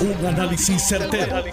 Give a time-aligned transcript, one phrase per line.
[0.00, 1.44] Un análisis certero,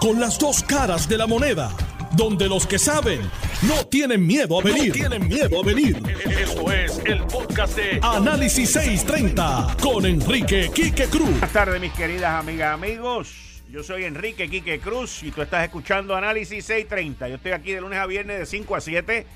[0.00, 1.70] Con las dos caras de la moneda.
[2.16, 3.20] Donde los que saben
[3.62, 4.92] no tienen miedo a venir.
[4.92, 6.02] tienen miedo a venir.
[6.40, 11.30] Esto es el podcast de Análisis 630 con Enrique Quique Cruz.
[11.30, 13.62] Buenas tardes, mis queridas amigas, amigos.
[13.70, 17.28] Yo soy Enrique Quique Cruz y tú estás escuchando Análisis 630.
[17.28, 19.26] Yo estoy aquí de lunes a viernes de 5 a 7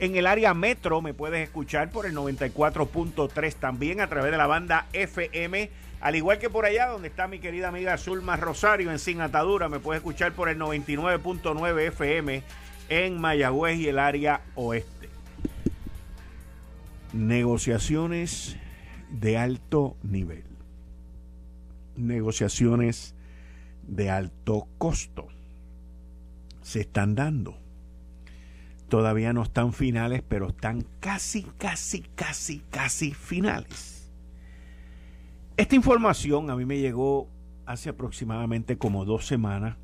[0.00, 1.00] en el área metro.
[1.02, 5.70] Me puedes escuchar por el 94.3 también a través de la banda FM
[6.00, 9.68] al igual que por allá donde está mi querida amiga Zulma Rosario en Sin Atadura,
[9.68, 12.42] me puede escuchar por el 99.9 FM
[12.88, 15.10] en Mayagüez y el área oeste.
[17.12, 18.56] Negociaciones
[19.10, 20.44] de alto nivel.
[21.96, 23.14] Negociaciones
[23.82, 25.28] de alto costo.
[26.62, 27.58] Se están dando.
[28.88, 33.89] Todavía no están finales, pero están casi, casi, casi, casi finales
[35.60, 37.28] esta información a mí me llegó
[37.66, 39.76] hace aproximadamente como dos semanas.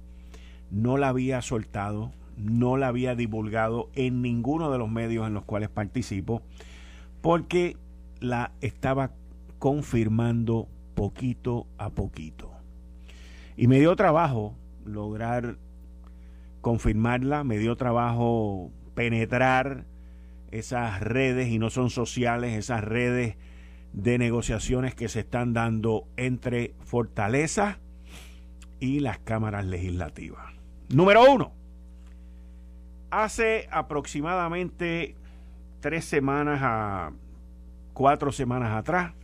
[0.71, 5.45] No la había soltado, no la había divulgado en ninguno de los medios en los
[5.45, 6.43] cuales participo,
[7.21, 7.77] porque
[8.21, 9.13] la estaba
[9.59, 12.51] confirmando poquito a poquito.
[13.57, 14.55] Y me dio trabajo
[14.87, 15.59] lograr
[16.63, 19.85] confirmarla, me dio trabajo penetrar
[20.51, 23.37] esas redes, y no son sociales, esas redes
[23.97, 27.79] de negociaciones que se están dando entre Fortaleza
[28.79, 30.53] y las cámaras legislativas.
[30.91, 31.53] Número uno,
[33.11, 35.17] hace aproximadamente
[35.81, 37.13] tres semanas a
[37.95, 39.15] cuatro semanas atrás,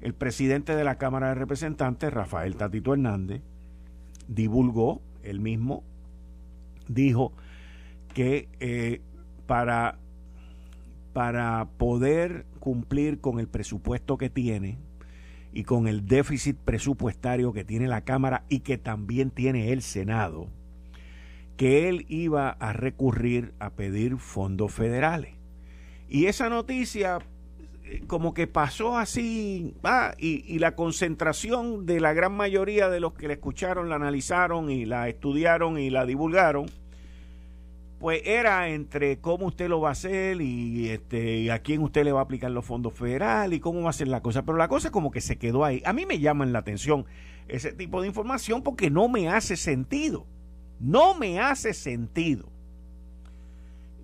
[0.00, 3.42] el presidente de la Cámara de Representantes, Rafael Tatito Hernández,
[4.26, 5.84] divulgó, él mismo,
[6.88, 7.32] dijo
[8.12, 9.00] que eh,
[9.46, 9.98] para
[11.18, 14.78] para poder cumplir con el presupuesto que tiene
[15.52, 20.46] y con el déficit presupuestario que tiene la Cámara y que también tiene el Senado,
[21.56, 25.34] que él iba a recurrir a pedir fondos federales.
[26.08, 27.18] Y esa noticia
[27.82, 29.74] eh, como que pasó así,
[30.18, 34.70] y, y, la concentración de la gran mayoría de los que la escucharon, la analizaron
[34.70, 36.66] y la estudiaron y la divulgaron,
[37.98, 42.12] pues era entre cómo usted lo va a hacer y este a quién usted le
[42.12, 44.44] va a aplicar los fondos federales y cómo va a ser la cosa.
[44.44, 45.82] Pero la cosa como que se quedó ahí.
[45.84, 47.06] A mí me llaman la atención
[47.48, 50.26] ese tipo de información porque no me hace sentido.
[50.78, 52.48] No me hace sentido.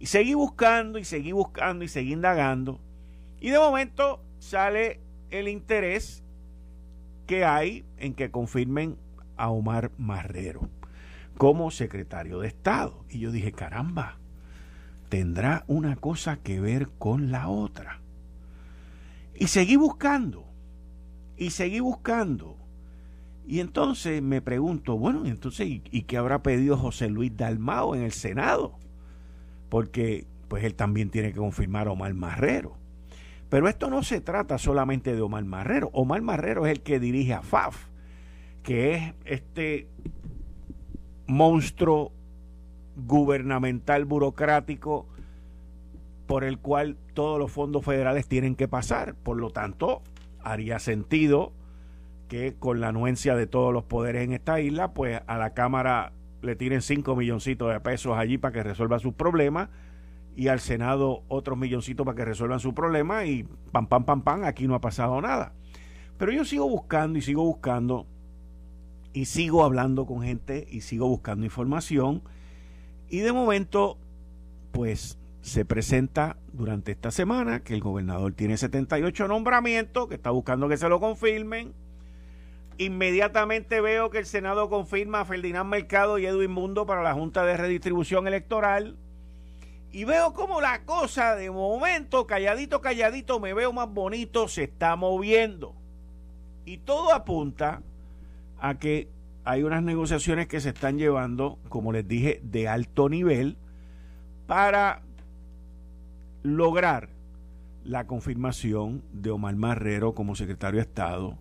[0.00, 2.80] Y seguí buscando y seguí buscando y seguí indagando.
[3.40, 5.00] Y de momento sale
[5.30, 6.24] el interés
[7.26, 8.96] que hay en que confirmen
[9.36, 10.68] a Omar Marrero
[11.36, 13.04] como secretario de Estado.
[13.08, 14.18] Y yo dije, caramba,
[15.08, 18.00] tendrá una cosa que ver con la otra.
[19.34, 20.46] Y seguí buscando,
[21.36, 22.56] y seguí buscando.
[23.46, 28.02] Y entonces me pregunto, bueno, entonces, ¿y, ¿y, qué habrá pedido José Luis Dalmao en
[28.02, 28.78] el Senado?
[29.68, 32.76] Porque pues él también tiene que confirmar a Omar Marrero.
[33.48, 35.90] Pero esto no se trata solamente de Omar Marrero.
[35.92, 37.88] Omar Marrero es el que dirige a FAF,
[38.62, 39.88] que es este
[41.26, 42.12] monstruo
[42.96, 45.06] gubernamental burocrático
[46.26, 49.14] por el cual todos los fondos federales tienen que pasar.
[49.14, 50.02] Por lo tanto,
[50.42, 51.52] haría sentido
[52.28, 56.12] que con la anuencia de todos los poderes en esta isla, pues a la Cámara
[56.42, 59.68] le tiren 5 milloncitos de pesos allí para que resuelva sus problemas
[60.36, 64.44] y al Senado otros milloncitos para que resuelvan su problema y pam, pam, pam, pam,
[64.44, 65.52] aquí no ha pasado nada.
[66.18, 68.06] Pero yo sigo buscando y sigo buscando
[69.14, 72.20] y sigo hablando con gente y sigo buscando información.
[73.08, 73.96] Y de momento,
[74.72, 80.68] pues se presenta durante esta semana que el gobernador tiene 78 nombramientos, que está buscando
[80.68, 81.72] que se lo confirmen.
[82.76, 87.44] Inmediatamente veo que el Senado confirma a Ferdinand Mercado y Edwin Mundo para la Junta
[87.44, 88.96] de Redistribución Electoral.
[89.92, 94.96] Y veo como la cosa de momento, calladito, calladito, me veo más bonito, se está
[94.96, 95.72] moviendo.
[96.64, 97.80] Y todo apunta
[98.64, 99.08] a que
[99.44, 103.58] hay unas negociaciones que se están llevando, como les dije, de alto nivel
[104.46, 105.02] para
[106.42, 107.10] lograr
[107.84, 111.36] la confirmación de Omar Marrero como secretario de Estado,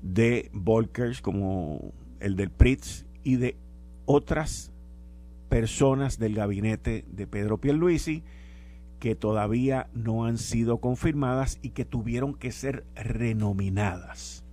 [0.00, 3.58] de Volkers como el del PRITS y de
[4.06, 4.72] otras
[5.50, 8.22] personas del gabinete de Pedro Pierluisi
[9.00, 14.47] que todavía no han sido confirmadas y que tuvieron que ser renominadas.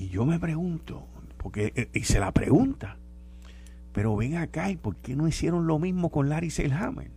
[0.00, 1.06] Y yo me pregunto,
[1.36, 2.96] porque eh, y se la pregunta,
[3.92, 7.10] pero ven acá, ¿y por qué no hicieron lo mismo con Larry Seilhammer?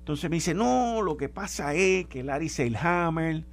[0.00, 3.44] Entonces me dice, no, lo que pasa es que Larry Seilhammer,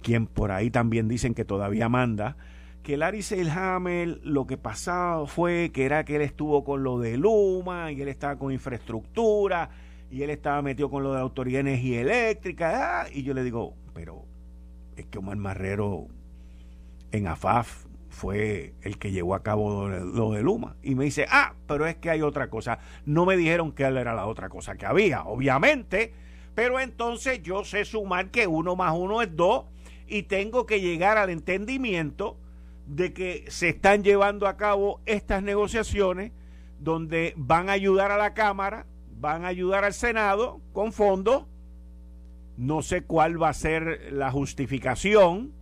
[0.00, 2.36] quien por ahí también dicen que todavía manda,
[2.84, 7.16] que Larry Seilhammer lo que pasaba fue que era que él estuvo con lo de
[7.16, 9.70] Luma y él estaba con infraestructura
[10.08, 13.00] y él estaba metido con lo de la Autoridad de Energía Eléctrica.
[13.02, 14.24] Ah, y yo le digo, pero
[14.94, 16.06] es que Omar Marrero
[17.10, 17.83] en AFAF
[18.14, 20.76] fue el que llevó a cabo lo de Luma.
[20.82, 22.78] Y me dice, ah, pero es que hay otra cosa.
[23.04, 26.14] No me dijeron que él era la otra cosa que había, obviamente.
[26.54, 29.64] Pero entonces yo sé sumar que uno más uno es dos
[30.06, 32.38] y tengo que llegar al entendimiento
[32.86, 36.32] de que se están llevando a cabo estas negociaciones
[36.78, 38.86] donde van a ayudar a la Cámara,
[39.18, 41.44] van a ayudar al Senado con fondos.
[42.56, 45.52] No sé cuál va a ser la justificación,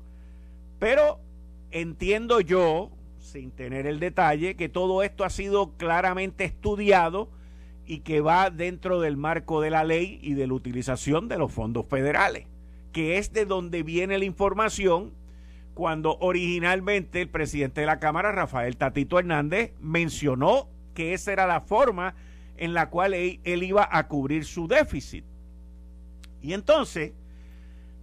[0.78, 1.20] pero
[1.72, 7.30] entiendo yo, sin tener el detalle, que todo esto ha sido claramente estudiado
[7.86, 11.52] y que va dentro del marco de la ley y de la utilización de los
[11.52, 12.46] fondos federales,
[12.92, 15.12] que es de donde viene la información
[15.74, 21.62] cuando originalmente el presidente de la Cámara, Rafael Tatito Hernández, mencionó que esa era la
[21.62, 22.14] forma
[22.56, 25.24] en la cual él, iba a cubrir su déficit.
[26.42, 27.12] Y entonces,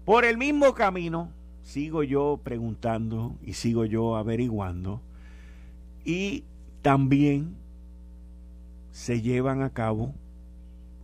[0.06, 1.31] por el mismo camino,
[1.69, 5.01] sigo yo preguntando y sigo yo averiguando
[6.04, 6.44] y
[6.81, 7.57] también
[8.92, 10.16] se llevan a cabo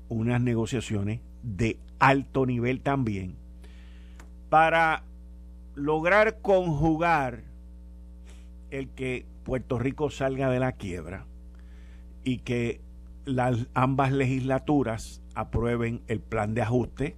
[0.09, 3.35] unas negociaciones de alto nivel también
[4.49, 5.03] para
[5.75, 7.43] lograr conjugar
[8.71, 11.27] el que Puerto Rico salga de la quiebra
[12.23, 12.81] y que
[13.23, 17.15] las ambas legislaturas aprueben el plan de ajuste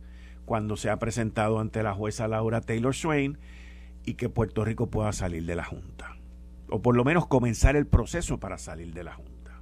[0.48, 3.38] cuando se ha presentado ante la jueza Laura Taylor Swain
[4.06, 6.16] y que Puerto Rico pueda salir de la Junta.
[6.70, 9.62] O por lo menos comenzar el proceso para salir de la Junta.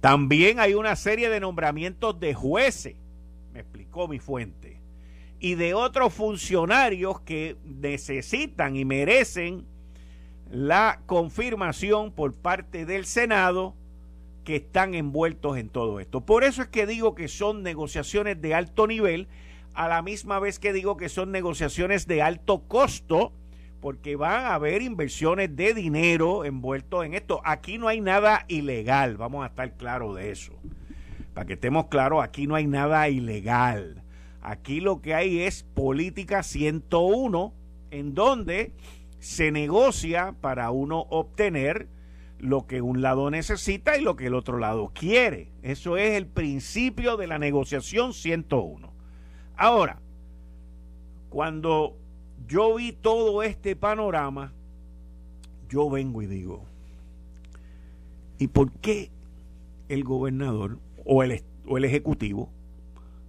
[0.00, 2.94] También hay una serie de nombramientos de jueces,
[3.52, 4.80] me explicó mi fuente,
[5.40, 9.66] y de otros funcionarios que necesitan y merecen
[10.52, 13.74] la confirmación por parte del Senado
[14.44, 16.20] que están envueltos en todo esto.
[16.20, 19.26] Por eso es que digo que son negociaciones de alto nivel
[19.74, 23.32] a la misma vez que digo que son negociaciones de alto costo,
[23.80, 27.42] porque van a haber inversiones de dinero envueltos en esto.
[27.44, 30.52] Aquí no hay nada ilegal, vamos a estar claros de eso.
[31.34, 34.02] Para que estemos claros, aquí no hay nada ilegal.
[34.40, 37.52] Aquí lo que hay es política 101,
[37.90, 38.72] en donde
[39.18, 41.88] se negocia para uno obtener
[42.38, 45.52] lo que un lado necesita y lo que el otro lado quiere.
[45.62, 48.93] Eso es el principio de la negociación 101.
[49.56, 49.98] Ahora,
[51.30, 51.96] cuando
[52.46, 54.52] yo vi todo este panorama,
[55.68, 56.64] yo vengo y digo,
[58.38, 59.10] ¿y por qué
[59.88, 62.50] el gobernador o el, o el ejecutivo,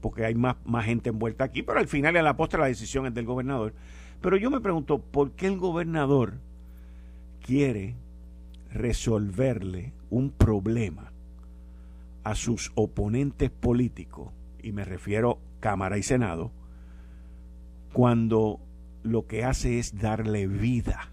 [0.02, 3.06] porque hay más, más gente envuelta aquí, pero al final en la postre la decisión
[3.06, 3.74] es del gobernador,
[4.22, 6.36] pero yo me pregunto, ¿por qué el gobernador
[7.42, 7.96] quiere
[8.72, 11.12] resolverle un problema
[12.24, 14.30] a sus oponentes políticos?
[14.66, 16.52] Y me refiero Cámara y Senado,
[17.94, 18.60] cuando
[19.04, 21.12] lo que hace es darle vida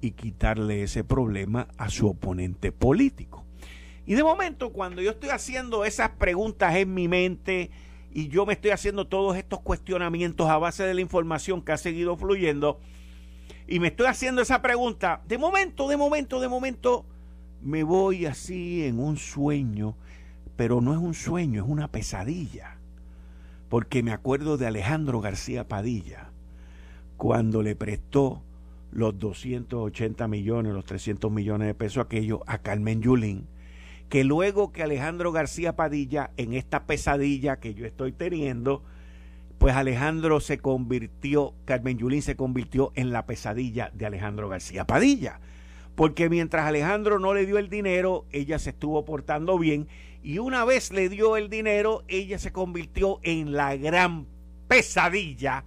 [0.00, 3.44] y quitarle ese problema a su oponente político.
[4.06, 7.72] Y de momento, cuando yo estoy haciendo esas preguntas en mi mente
[8.12, 11.78] y yo me estoy haciendo todos estos cuestionamientos a base de la información que ha
[11.78, 12.78] seguido fluyendo,
[13.66, 17.04] y me estoy haciendo esa pregunta, de momento, de momento, de momento,
[17.60, 19.96] me voy así en un sueño,
[20.54, 22.75] pero no es un sueño, es una pesadilla
[23.68, 26.30] porque me acuerdo de Alejandro García Padilla,
[27.16, 28.42] cuando le prestó
[28.92, 33.46] los 280 millones, los 300 millones de pesos aquello a Carmen Yulín,
[34.08, 38.82] que luego que Alejandro García Padilla, en esta pesadilla que yo estoy teniendo,
[39.58, 45.40] pues Alejandro se convirtió, Carmen Yulín se convirtió en la pesadilla de Alejandro García Padilla.
[45.94, 49.88] Porque mientras Alejandro no le dio el dinero, ella se estuvo portando bien
[50.26, 54.26] y una vez le dio el dinero, ella se convirtió en la gran
[54.66, 55.62] pesadilla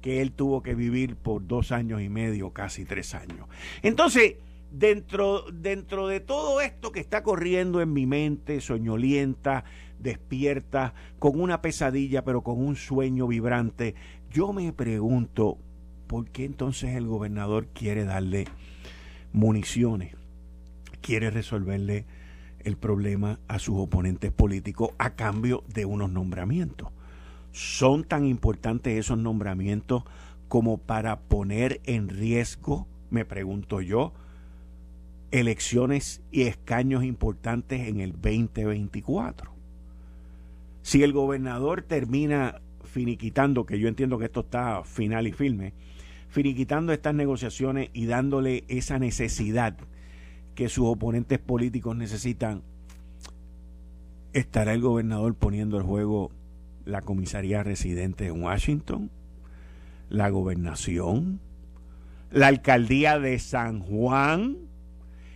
[0.00, 3.48] que él tuvo que vivir por dos años y medio, casi tres años.
[3.82, 4.36] Entonces,
[4.70, 9.64] dentro, dentro de todo esto que está corriendo en mi mente, soñolienta,
[9.98, 13.94] despierta, con una pesadilla, pero con un sueño vibrante,
[14.30, 15.58] yo me pregunto,
[16.06, 18.46] ¿por qué entonces el gobernador quiere darle
[19.34, 20.16] municiones?
[21.02, 22.06] Quiere resolverle
[22.64, 26.88] el problema a sus oponentes políticos a cambio de unos nombramientos.
[27.52, 30.04] ¿Son tan importantes esos nombramientos
[30.48, 34.12] como para poner en riesgo, me pregunto yo,
[35.30, 39.52] elecciones y escaños importantes en el 2024?
[40.82, 45.72] Si el gobernador termina finiquitando, que yo entiendo que esto está final y firme,
[46.28, 49.76] finiquitando estas negociaciones y dándole esa necesidad
[50.54, 52.62] que sus oponentes políticos necesitan,
[54.32, 56.30] ¿estará el gobernador poniendo el juego
[56.84, 59.10] la comisaría residente en Washington?
[60.08, 61.40] ¿La gobernación?
[62.30, 64.58] ¿La alcaldía de San Juan?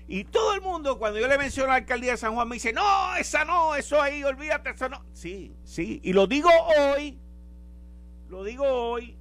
[0.08, 2.54] Y todo el mundo, cuando yo le menciono a la alcaldía de San Juan, me
[2.54, 5.04] dice, no, esa no, eso ahí, olvídate, eso no.
[5.12, 7.18] Sí, sí, y lo digo hoy,
[8.28, 9.16] lo digo hoy,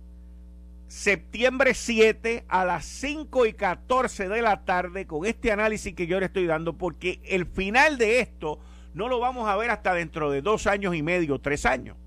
[0.88, 6.20] septiembre 7 a las 5 y 14 de la tarde con este análisis que yo
[6.20, 8.60] le estoy dando, porque el final de esto
[8.94, 11.98] no lo vamos a ver hasta dentro de dos años y medio, tres años.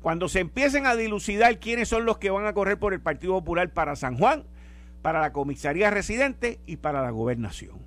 [0.00, 3.34] Cuando se empiecen a dilucidar quiénes son los que van a correr por el Partido
[3.34, 4.44] Popular para San Juan,
[5.00, 7.78] para la comisaría residente y para la gobernación.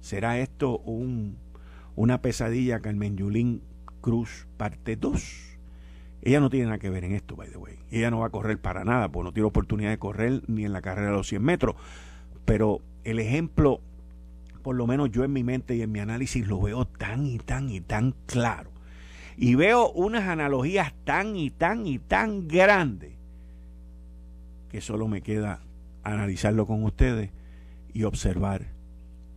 [0.00, 1.38] ¿Será esto un,
[1.96, 3.62] una pesadilla Carmen Yulín
[4.00, 5.47] Cruz parte 2?
[6.22, 7.78] Ella no tiene nada que ver en esto, by the way.
[7.90, 10.72] Ella no va a correr para nada, porque no tiene oportunidad de correr ni en
[10.72, 11.76] la carrera de los 100 metros.
[12.44, 13.80] Pero el ejemplo,
[14.62, 17.38] por lo menos yo en mi mente y en mi análisis, lo veo tan y
[17.38, 18.70] tan y tan claro.
[19.36, 23.12] Y veo unas analogías tan y tan y tan grandes
[24.68, 25.62] que solo me queda
[26.02, 27.30] analizarlo con ustedes
[27.92, 28.66] y observar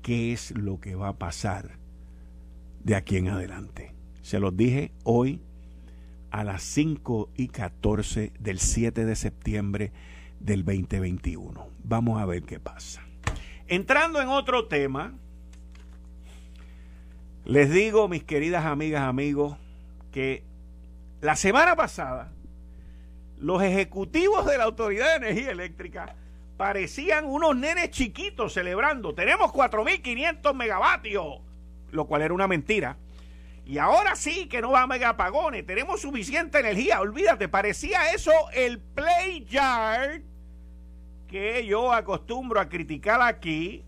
[0.02, 1.78] qué es lo que va a pasar
[2.84, 3.94] de aquí en adelante.
[4.22, 5.42] Se los dije hoy
[6.32, 9.92] a las 5 y 14 del 7 de septiembre
[10.40, 11.68] del 2021.
[11.84, 13.02] Vamos a ver qué pasa.
[13.68, 15.14] Entrando en otro tema,
[17.46, 19.58] les digo, mis queridas amigas, amigos,
[20.12, 20.44] que
[21.22, 22.32] la semana pasada
[23.42, 26.16] los ejecutivos de la Autoridad de Energía Eléctrica
[26.58, 29.16] parecían unos nenes chiquitos celebrando.
[29.16, 31.40] Tenemos 4.500 megavatios,
[31.92, 32.98] lo cual era una mentira.
[33.66, 38.32] Y ahora sí que no va a mega apagones, tenemos suficiente energía, olvídate, parecía eso
[38.54, 40.22] el play yard
[41.28, 43.86] que yo acostumbro a criticar aquí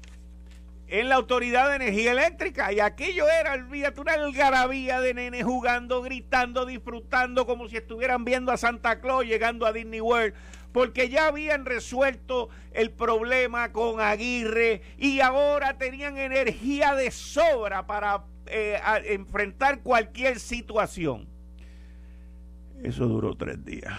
[0.87, 2.71] en la Autoridad de Energía Eléctrica.
[2.71, 8.51] Y aquello era, olvídate, una algarabía de nenes jugando, gritando, disfrutando, como si estuvieran viendo
[8.51, 10.33] a Santa Claus llegando a Disney World.
[10.73, 18.25] Porque ya habían resuelto el problema con Aguirre y ahora tenían energía de sobra para
[18.47, 21.27] eh, enfrentar cualquier situación.
[22.83, 23.93] Eso duró tres días.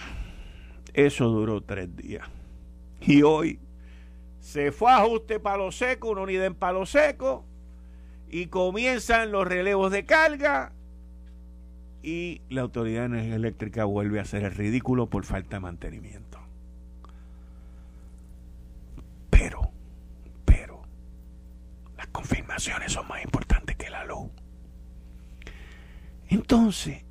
[0.93, 2.27] Eso duró tres días.
[3.01, 3.59] Y hoy
[4.39, 7.45] se fue a ajuste palo seco, una unidad en palo seco,
[8.29, 10.71] y comienzan los relevos de carga.
[12.03, 16.24] Y la Autoridad de Energía Eléctrica vuelve a hacer el ridículo por falta de mantenimiento.
[19.37, 19.69] Pero,
[20.45, 20.81] pero,
[21.97, 24.29] las confirmaciones son más importantes que la luz.
[26.29, 27.03] Entonces,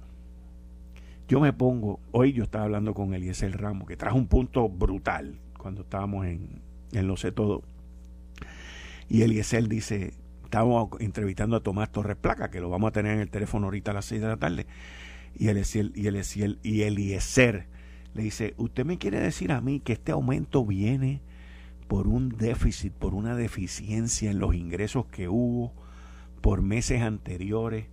[1.28, 5.38] yo me pongo, hoy yo estaba hablando con Eliezer Ramos, que trajo un punto brutal
[5.58, 6.62] cuando estábamos en,
[6.92, 7.62] en Lo sé todo.
[9.10, 10.14] Y Eliezer dice,
[10.44, 13.90] estamos entrevistando a Tomás Torres Placa, que lo vamos a tener en el teléfono ahorita
[13.90, 14.66] a las 6 de la tarde.
[15.34, 17.68] Y Eliezer, y Eliezer, y Eliezer
[18.14, 21.20] le dice, ¿usted me quiere decir a mí que este aumento viene
[21.86, 25.72] por un déficit, por una deficiencia en los ingresos que hubo
[26.40, 27.86] por meses anteriores?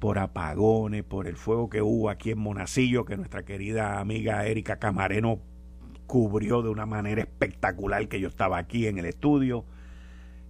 [0.00, 4.78] por apagones, por el fuego que hubo aquí en Monacillo, que nuestra querida amiga Erika
[4.78, 5.38] Camareno
[6.06, 9.64] cubrió de una manera espectacular que yo estaba aquí en el estudio,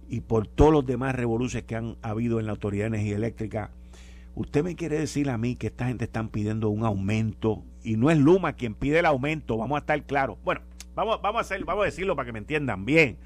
[0.09, 3.71] y por todos los demás revoluciones que han habido en la Autoridad de Energía Eléctrica.
[4.35, 8.09] Usted me quiere decir a mí que esta gente están pidiendo un aumento y no
[8.09, 10.37] es Luma quien pide el aumento, vamos a estar claros.
[10.43, 10.61] Bueno,
[10.95, 13.17] vamos, vamos, a hacer, vamos a decirlo para que me entiendan bien.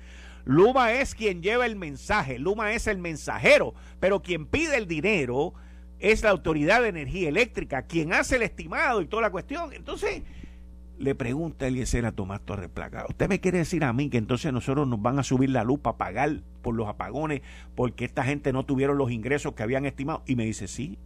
[0.45, 5.53] Luma es quien lleva el mensaje, Luma es el mensajero, pero quien pide el dinero
[5.99, 9.73] es la Autoridad de Energía Eléctrica quien hace el estimado y toda la cuestión.
[9.73, 10.21] Entonces,
[10.97, 14.53] le pregunta Eliezer a Tomás Torres Placa, ¿usted me quiere decir a mí que entonces
[14.53, 17.41] nosotros nos van a subir la luz para pagar por los apagones
[17.75, 20.23] porque esta gente no tuvieron los ingresos que habían estimado?
[20.25, 20.97] Y me dice, sí.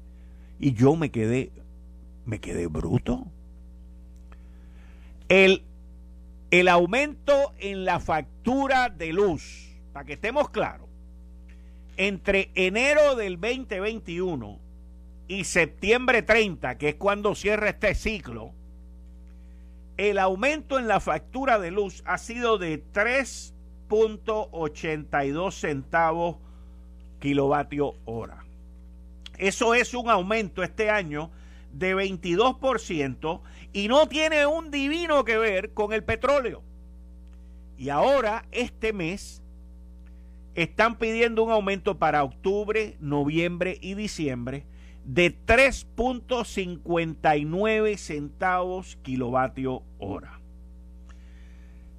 [0.60, 1.51] Y yo me quedé,
[2.25, 3.25] me quedé bruto.
[5.29, 5.63] El,
[6.51, 10.88] el aumento en la factura de luz, para que estemos claros,
[11.98, 14.57] entre enero del 2021
[15.27, 18.51] y septiembre 30, que es cuando cierra este ciclo,
[19.98, 26.38] el aumento en la factura de luz ha sido de 3.82 centavos
[27.19, 28.45] kilovatio hora.
[29.38, 31.29] Eso es un aumento este año
[31.71, 33.41] de 22%
[33.73, 36.63] y no tiene un divino que ver con el petróleo.
[37.77, 39.41] Y ahora, este mes,
[40.55, 44.65] están pidiendo un aumento para octubre, noviembre y diciembre
[45.05, 50.39] de 3.59 centavos kilovatio hora.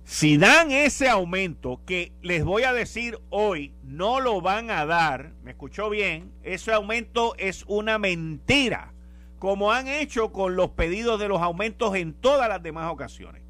[0.04, 5.34] Si dan ese aumento que les voy a decir hoy, no lo van a dar,
[5.42, 8.92] me escuchó bien, ese aumento es una mentira,
[9.40, 13.40] como han hecho con los pedidos de los aumentos en todas las demás ocasiones.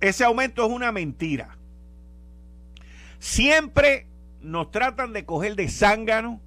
[0.00, 1.58] Ese aumento es una mentira.
[3.18, 4.06] Siempre
[4.40, 6.40] nos tratan de coger de zángano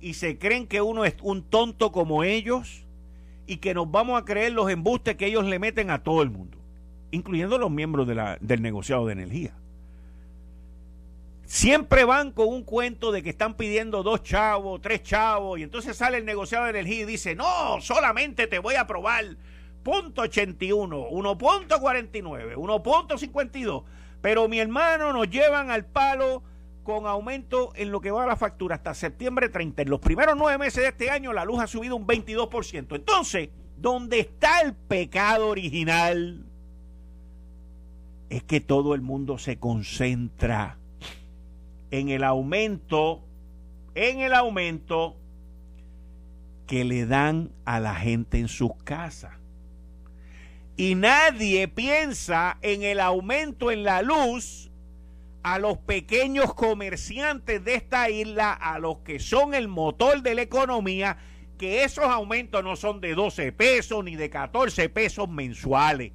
[0.00, 2.84] y se creen que uno es un tonto como ellos
[3.46, 6.30] y que nos vamos a creer los embustes que ellos le meten a todo el
[6.30, 6.58] mundo,
[7.12, 9.54] incluyendo los miembros del negociado de energía.
[11.54, 15.96] Siempre van con un cuento de que están pidiendo dos chavos, tres chavos, y entonces
[15.96, 19.24] sale el negociado de energía y dice, no, solamente te voy a aprobar
[19.84, 23.84] punto 81, 1.49, 1.52,
[24.20, 26.42] pero mi hermano nos llevan al palo
[26.82, 29.82] con aumento en lo que va a la factura hasta septiembre 30.
[29.82, 32.96] En los primeros nueve meses de este año la luz ha subido un 22%.
[32.96, 36.46] Entonces, ¿dónde está el pecado original?
[38.28, 40.78] Es que todo el mundo se concentra
[41.90, 43.24] en el aumento,
[43.94, 45.16] en el aumento
[46.66, 49.32] que le dan a la gente en sus casas.
[50.76, 54.70] Y nadie piensa en el aumento en la luz
[55.44, 60.42] a los pequeños comerciantes de esta isla, a los que son el motor de la
[60.42, 61.18] economía,
[61.58, 66.12] que esos aumentos no son de 12 pesos ni de 14 pesos mensuales.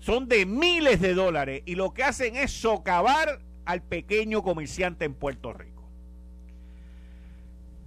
[0.00, 5.14] Son de miles de dólares y lo que hacen es socavar al pequeño comerciante en
[5.14, 5.88] Puerto Rico.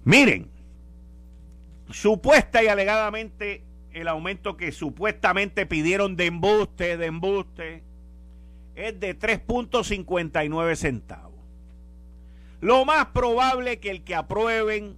[0.04, 0.50] Miren,
[1.90, 3.62] supuesta y alegadamente
[3.92, 7.82] el aumento que supuestamente pidieron de embuste, de embuste,
[8.74, 11.34] es de 3.59 centavos.
[12.60, 14.96] Lo más probable que el que aprueben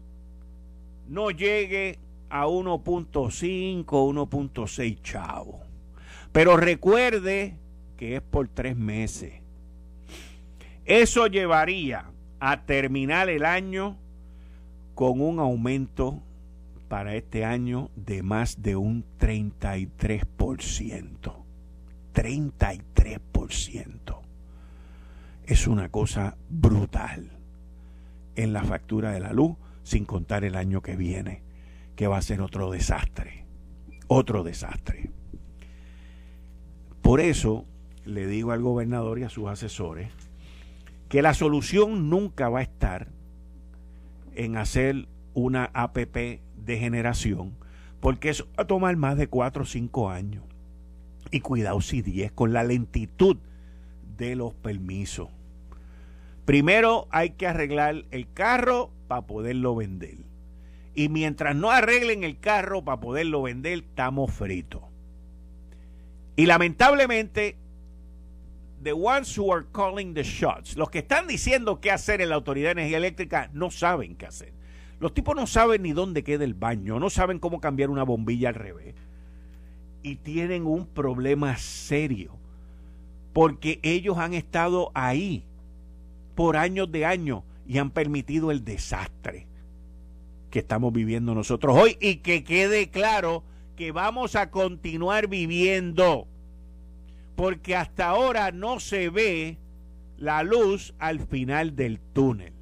[1.08, 1.98] no llegue
[2.30, 5.66] a 1.5, 1.6 chavos.
[6.30, 7.58] Pero recuerde
[7.96, 9.45] que es por tres meses.
[10.86, 12.06] Eso llevaría
[12.38, 13.98] a terminar el año
[14.94, 16.22] con un aumento
[16.88, 21.44] para este año de más de un 33%.
[22.14, 24.20] 33%.
[25.44, 27.32] Es una cosa brutal
[28.36, 31.42] en la factura de la luz, sin contar el año que viene,
[31.96, 33.44] que va a ser otro desastre.
[34.06, 35.10] Otro desastre.
[37.02, 37.64] Por eso
[38.04, 40.25] le digo al gobernador y a sus asesores
[41.08, 43.08] que la solución nunca va a estar
[44.34, 47.56] en hacer una APP de generación,
[48.00, 50.44] porque eso va a tomar más de 4 o 5 años
[51.30, 53.36] y cuidado si 10 con la lentitud
[54.16, 55.28] de los permisos.
[56.44, 60.18] Primero hay que arreglar el carro para poderlo vender.
[60.94, 64.82] Y mientras no arreglen el carro para poderlo vender, estamos fritos.
[66.36, 67.56] Y lamentablemente,
[68.82, 72.36] the ones who are calling the shots, los que están diciendo qué hacer en la
[72.36, 74.52] Autoridad de Energía Eléctrica, no saben qué hacer.
[75.00, 78.48] Los tipos no saben ni dónde queda el baño, no saben cómo cambiar una bombilla
[78.48, 78.94] al revés.
[80.02, 82.38] Y tienen un problema serio
[83.32, 85.44] porque ellos han estado ahí
[86.34, 89.46] por años de años y han permitido el desastre
[90.50, 91.98] que estamos viviendo nosotros hoy.
[92.00, 93.42] Y que quede claro
[93.76, 96.26] que vamos a continuar viviendo
[97.36, 99.58] porque hasta ahora no se ve
[100.16, 102.54] la luz al final del túnel.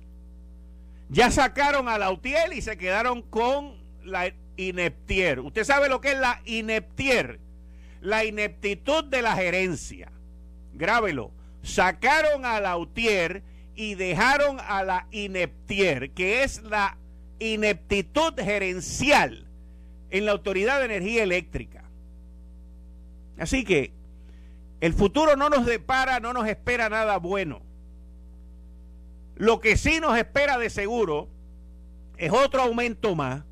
[1.08, 5.40] Ya sacaron a Lautiel y se quedaron con la ineptier.
[5.40, 7.38] ¿Usted sabe lo que es la ineptier?
[8.00, 10.10] La ineptitud de la gerencia.
[10.74, 11.30] Grábelo.
[11.62, 13.42] Sacaron a Lautier
[13.76, 16.98] y dejaron a la ineptier, que es la
[17.38, 19.46] ineptitud gerencial
[20.10, 21.84] en la Autoridad de Energía Eléctrica.
[23.38, 23.92] Así que
[24.84, 27.62] el futuro no nos depara, no nos espera nada bueno.
[29.34, 31.30] Lo que sí nos espera de seguro
[32.18, 33.44] es otro aumento más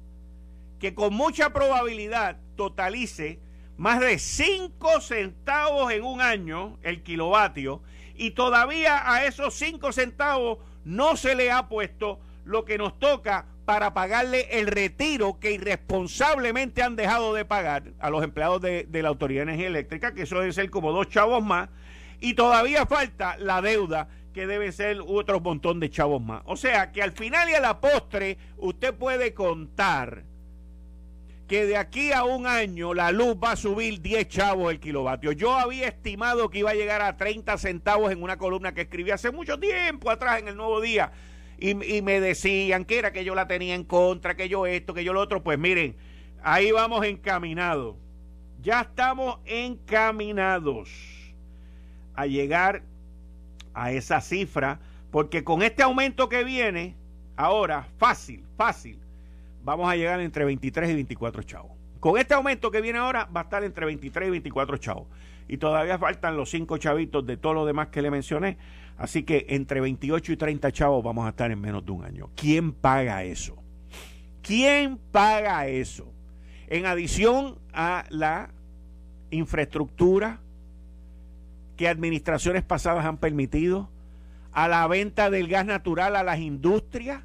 [0.78, 3.40] que con mucha probabilidad totalice
[3.78, 7.80] más de 5 centavos en un año el kilovatio
[8.14, 13.46] y todavía a esos 5 centavos no se le ha puesto lo que nos toca
[13.64, 19.08] para pagarle el retiro que irresponsablemente han dejado de pagar a los empleados de, la
[19.08, 21.68] Autoridad de Energía Eléctrica, que eso debe ser como dos chavos más,
[22.20, 26.42] y todavía falta la deuda que debe ser otro montón de chavos más.
[26.46, 30.24] O sea que al final y a la postre usted puede contar
[31.46, 35.32] que de aquí a un año la luz va a subir 10 chavos el kilovatio.
[35.32, 39.10] Yo había estimado que iba a llegar a 30 centavos en una columna que escribí
[39.10, 41.12] hace mucho tiempo atrás en el Nuevo Día.
[41.64, 45.04] Y, me decían que era que yo la tenía en contra, que yo esto, que
[45.04, 45.44] yo lo otro.
[45.44, 45.94] Pues miren,
[46.42, 47.94] ahí vamos encaminados.
[48.60, 50.90] Ya estamos encaminados.
[52.14, 52.82] a llegar
[53.74, 54.80] a esa cifra,
[55.12, 56.96] porque con este aumento que viene,
[57.36, 58.98] ahora, fácil, fácil,
[59.62, 61.70] vamos a llegar entre 23 y 24 chavos.
[62.00, 65.06] Con este aumento que viene ahora, va a estar entre 23 y 24 chavos.
[65.46, 68.58] Y todavía faltan los 5 chavitos de todo lo demás que le mencioné.
[69.02, 72.30] Así que entre 28 y 30 chavos vamos a estar en menos de un año.
[72.36, 73.60] ¿Quién paga eso?
[74.42, 76.12] ¿Quién paga eso?
[76.68, 78.50] En adición a la
[79.32, 80.38] infraestructura
[81.76, 83.90] que administraciones pasadas han permitido,
[84.52, 87.24] a la venta del gas natural a las industrias,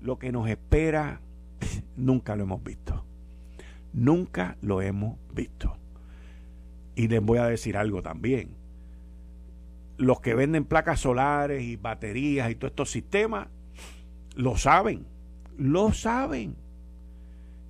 [0.00, 1.20] lo que nos espera
[1.96, 3.04] nunca lo hemos visto.
[3.92, 5.76] Nunca lo hemos visto.
[6.94, 8.61] Y les voy a decir algo también.
[10.02, 13.48] Los que venden placas solares y baterías y todos estos sistemas,
[14.34, 15.06] lo saben,
[15.56, 16.56] lo saben.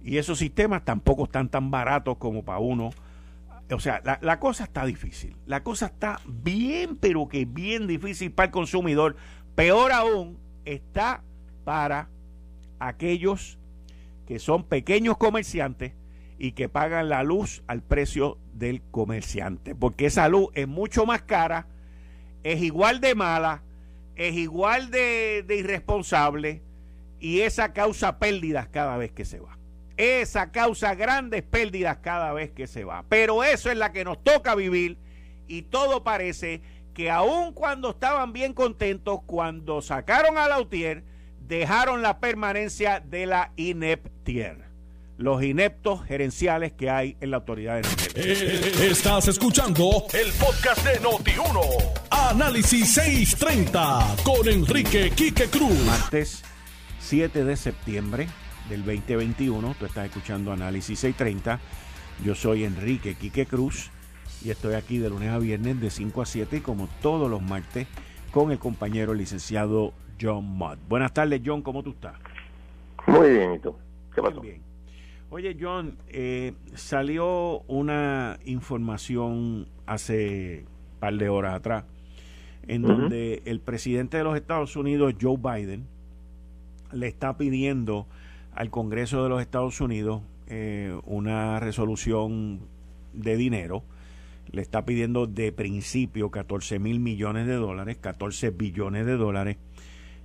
[0.02, 2.90] Y esos sistemas tampoco están tan baratos como para uno
[3.72, 5.36] o sea, la, cosa está difícil.
[5.46, 9.16] La cosa está bien, pero que bien difícil para el consumidor.
[9.54, 11.22] Peor aún, está
[11.64, 12.08] para
[12.78, 13.58] aquellos
[14.26, 15.94] que son pequeños comerciantes
[16.38, 19.74] y que pagan la luz al precio del comerciante.
[19.74, 21.66] Porque esa luz es mucho más cara,
[22.42, 23.62] es igual de mala,
[24.16, 26.62] es igual de, irresponsable
[27.18, 29.58] y esa causa pérdidas cada vez que se va.
[29.96, 33.04] Esa causa grandes pérdidas cada vez que se va.
[33.08, 34.98] Pero eso es la que nos toca vivir
[35.46, 36.62] y todo parece
[36.94, 41.04] que aun cuando estaban bien contentos, cuando sacaron a Lautier,
[41.40, 44.71] dejaron la permanencia de la ineptier.
[45.18, 51.00] Los ineptos gerenciales que hay en la autoridad de eh, Estás escuchando el podcast de
[51.00, 51.60] Noti1.
[52.10, 55.78] Análisis 630 con Enrique Quique Cruz.
[55.84, 56.42] Martes
[57.00, 58.26] 7 de septiembre
[58.68, 59.76] del 2021.
[59.78, 61.60] Tú estás escuchando Análisis 630.
[62.24, 63.90] Yo soy Enrique Quique Cruz
[64.42, 67.86] y estoy aquí de lunes a viernes de 5 a 7 como todos los martes
[68.32, 70.78] con el compañero licenciado John Mudd.
[70.88, 72.14] Buenas tardes, John, ¿cómo tú estás?
[73.06, 73.76] Muy bien, ¿y tú?
[74.14, 74.40] ¿Qué pasó?
[74.40, 74.61] bien.
[75.34, 81.84] Oye, John, eh, salió una información hace un par de horas atrás
[82.68, 85.86] en donde el presidente de los Estados Unidos, Joe Biden,
[86.92, 88.06] le está pidiendo
[88.54, 92.60] al Congreso de los Estados Unidos eh, una resolución
[93.14, 93.84] de dinero.
[94.50, 99.56] Le está pidiendo de principio 14 mil millones de dólares, 14 billones de dólares,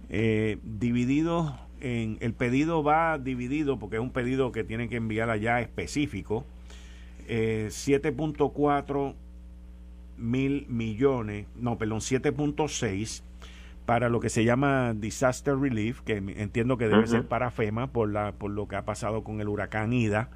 [0.09, 2.17] eh, dividido en.
[2.21, 6.45] El pedido va dividido porque es un pedido que tienen que enviar allá específico.
[7.27, 9.15] 7.4 eh,
[10.17, 13.21] mil millones, no, perdón, 7.6
[13.85, 18.11] para lo que se llama disaster relief, que entiendo que debe ser para FEMA por
[18.11, 20.29] la por lo que ha pasado con el huracán Ida.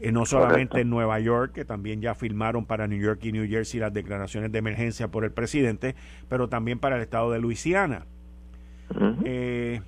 [0.00, 3.48] Eh, no solamente en Nueva York, que también ya firmaron para New York y New
[3.48, 5.94] Jersey las declaraciones de emergencia por el presidente,
[6.28, 8.04] pero también para el estado de Luisiana.
[9.24, 9.80] Eh,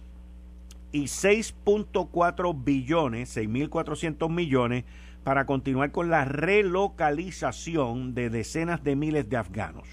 [0.94, 4.84] y 6.4 billones, 6.400 millones,
[5.24, 9.88] para continuar con la relocalización de decenas de miles de afganos.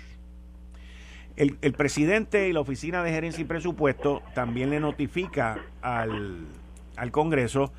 [1.35, 6.45] El, presidente y la Oficina de Gerencia y Presupuesto también le notifica al,
[6.97, 7.73] al Congreso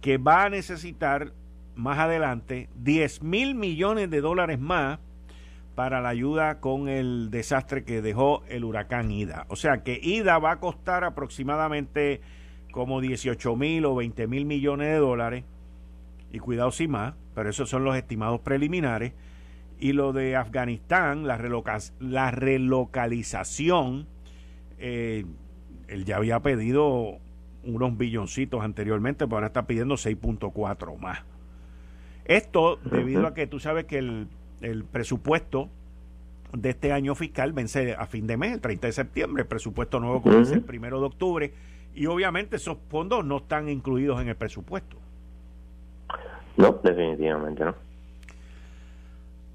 [0.00, 1.32] que va a necesitar
[1.74, 5.00] más adelante 10 mil millones de dólares más
[5.74, 9.46] para la ayuda con el desastre que dejó el huracán Ida.
[9.48, 12.20] O sea que Ida va a costar aproximadamente
[12.70, 15.44] como 18 mil o 20 mil millones de dólares.
[16.32, 19.12] Y cuidado si más, pero esos son los estimados preliminares.
[19.78, 21.38] Y lo de Afganistán, la,
[22.00, 24.06] la relocalización,
[24.78, 25.24] eh,
[25.88, 27.18] él ya había pedido
[27.64, 31.20] unos billoncitos anteriormente, pero ahora está pidiendo 6.4 más.
[32.24, 34.28] Esto debido a que tú sabes que el,
[34.60, 35.68] el presupuesto
[36.52, 40.00] de este año fiscal vence a fin de mes, el 30 de septiembre, el presupuesto
[40.00, 41.52] nuevo comienza el primero de octubre
[41.94, 44.96] y obviamente esos fondos no están incluidos en el presupuesto.
[46.56, 47.74] No, definitivamente no.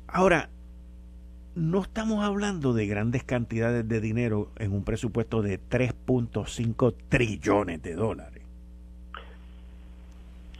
[0.08, 0.50] Ahora,
[1.56, 7.96] no estamos hablando de grandes cantidades de dinero en un presupuesto de 3.5 trillones de
[7.96, 8.44] dólares.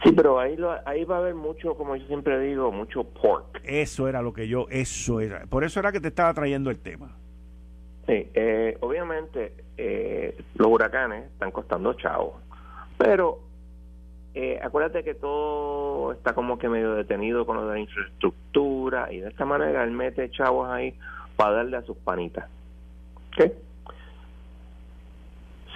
[0.04, 3.62] Sí, pero ahí, ahí va a haber mucho, como yo siempre digo, mucho pork.
[3.64, 5.46] Eso era lo que yo, eso era.
[5.48, 7.16] Por eso era que te estaba trayendo el tema.
[8.06, 12.36] Sí, eh, obviamente eh, los huracanes están costando chavos,
[12.98, 13.40] pero
[14.34, 19.22] eh, acuérdate que todo está como que medio detenido con lo de la infraestructura y
[19.22, 20.94] de esta manera él mete chavos ahí
[21.36, 22.50] para darle a sus panitas.
[23.36, 23.56] ¿Qué?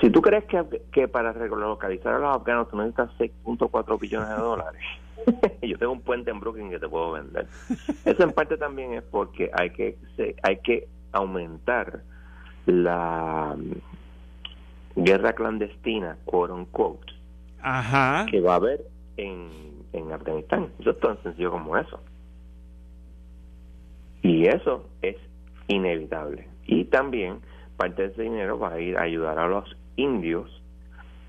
[0.01, 4.35] Si tú crees que, que para relocalizar a los afganos tú necesitas 6.4 billones de
[4.35, 4.81] dólares,
[5.61, 7.47] yo tengo un puente en Brooklyn que te puedo vender.
[8.05, 9.97] Eso en parte también es porque hay que
[10.43, 12.01] hay que aumentar
[12.71, 17.13] la mm, guerra clandestina, quote unquote,
[17.61, 18.25] Ajá.
[18.29, 18.81] que va a haber
[19.17, 19.49] en,
[19.93, 20.69] en Afganistán.
[20.79, 21.99] Eso es tan sencillo como eso.
[24.21, 25.15] Y eso es
[25.67, 26.47] inevitable.
[26.65, 27.39] Y también
[27.77, 30.61] parte de ese dinero va a ir a ayudar a los indios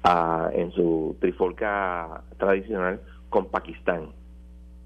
[0.03, 4.09] a, en su trifolca tradicional con Pakistán.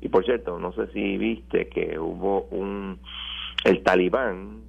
[0.01, 2.99] Y por cierto, no sé si viste que hubo un...
[3.65, 4.64] El talibán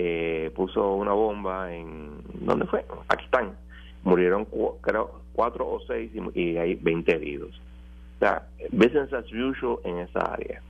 [0.00, 2.22] eh, puso una bomba en...
[2.34, 2.86] ¿Dónde fue?
[3.08, 3.56] Pakistán.
[4.04, 4.46] Murieron
[4.80, 7.60] creo cuatro o seis y, hay 20 heridos.
[8.14, 10.62] O sea, business as usual en esa área.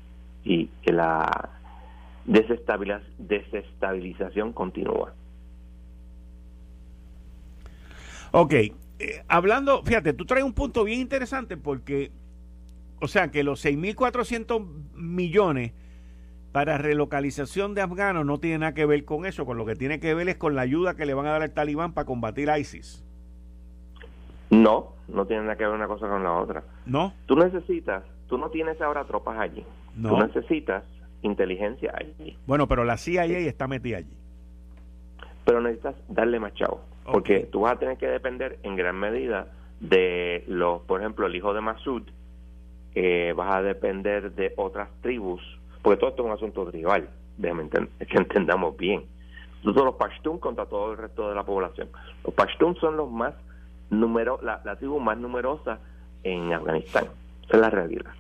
[0.44, 1.50] Y que la
[2.24, 5.12] desestabilización continúa.
[8.30, 8.72] Ok, eh,
[9.28, 12.12] hablando, fíjate, tú traes un punto bien interesante porque,
[12.98, 15.72] o sea, que los 6.400 millones
[16.52, 20.00] para relocalización de afganos no tiene nada que ver con eso, con lo que tiene
[20.00, 22.50] que ver es con la ayuda que le van a dar al talibán para combatir
[22.50, 23.04] a ISIS.
[24.50, 26.62] No, no tiene nada que ver una cosa con la otra.
[26.87, 27.12] No.
[27.26, 29.64] Tú necesitas, tú no tienes ahora tropas allí.
[29.94, 30.11] No.
[30.11, 30.84] Tú necesitas
[31.22, 32.37] inteligencia allí.
[32.46, 34.16] Bueno, pero la CIA está metida allí.
[35.44, 39.48] Pero necesitas darle más chavo, porque tú vas a tener que depender en gran medida
[39.80, 42.02] de los, por ejemplo, el hijo de Masud,
[42.94, 45.40] eh, vas a depender de otras tribus,
[45.82, 49.04] porque todo esto es un asunto tribal, déjame que entendamos bien.
[49.62, 51.88] Todos los Pashtun contra todo el resto de la población.
[52.24, 53.34] Los Pashtun son los más
[53.90, 55.80] número, la, la tribu más numerosa
[56.22, 57.06] en Afganistán.
[57.44, 58.12] Esa es la realidad.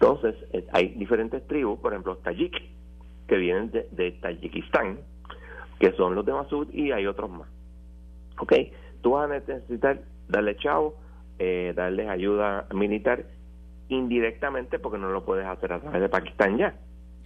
[0.00, 2.54] Entonces, eh, hay diferentes tribus, por ejemplo, Tajik,
[3.26, 4.98] que vienen de, de Tayikistán,
[5.78, 7.48] que son los de Masud, y hay otros más.
[8.38, 8.52] ¿Ok?
[9.02, 10.94] Tú vas a necesitar darle chavo,
[11.38, 13.24] eh, darles ayuda militar
[13.88, 16.74] indirectamente, porque no lo puedes hacer a través de Pakistán ya.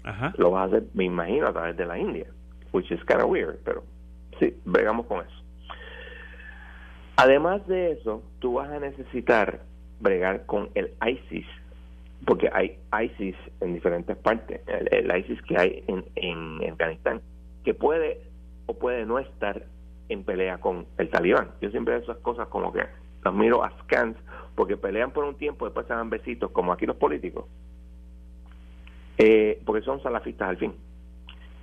[0.05, 0.33] Ajá.
[0.37, 2.27] Lo vas a hacer, me imagino, a través de la India,
[2.73, 3.85] which is kind of weird, pero
[4.39, 5.43] sí, bregamos con eso.
[7.17, 9.61] Además de eso, tú vas a necesitar
[10.01, 11.47] bregar con el ISIS,
[12.27, 17.21] porque hay ISIS en diferentes partes, el, ISIS que hay en, en, Afganistán,
[17.65, 18.21] que puede
[18.67, 19.63] o puede no estar
[20.09, 21.51] en pelea con el talibán.
[21.61, 22.83] Yo siempre esas cosas como que
[23.25, 24.17] las miro a scans,
[24.55, 27.47] porque pelean por un tiempo, después se dan besitos, como aquí los políticos,
[29.19, 30.75] eh, porque son salafistas al fin.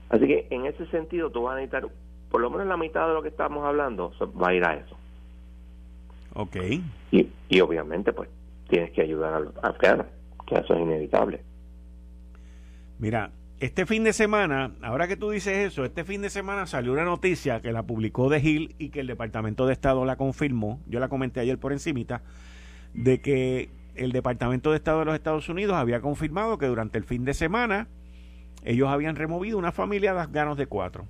[0.10, 1.88] Así que en ese sentido tú vas a necesitar,
[2.32, 4.96] por lo menos la mitad de lo que estamos hablando va a ir a eso.
[6.34, 6.56] Ok.
[7.12, 8.30] Y, y obviamente pues
[8.70, 10.06] tienes que ayudar a los afganos
[10.58, 11.42] eso es inevitable.
[12.98, 16.94] Mira, este fin de semana, ahora que tú dices eso, este fin de semana salió
[16.94, 20.82] una noticia que la publicó De Hill y que el Departamento de Estado la confirmó,
[20.88, 22.22] yo la comenté ayer por encimita,
[22.94, 27.04] de que el Departamento de Estado de los Estados Unidos había confirmado que durante el
[27.04, 27.90] fin de semana
[28.64, 31.08] ellos habían removido una familia de afganos de cuatro.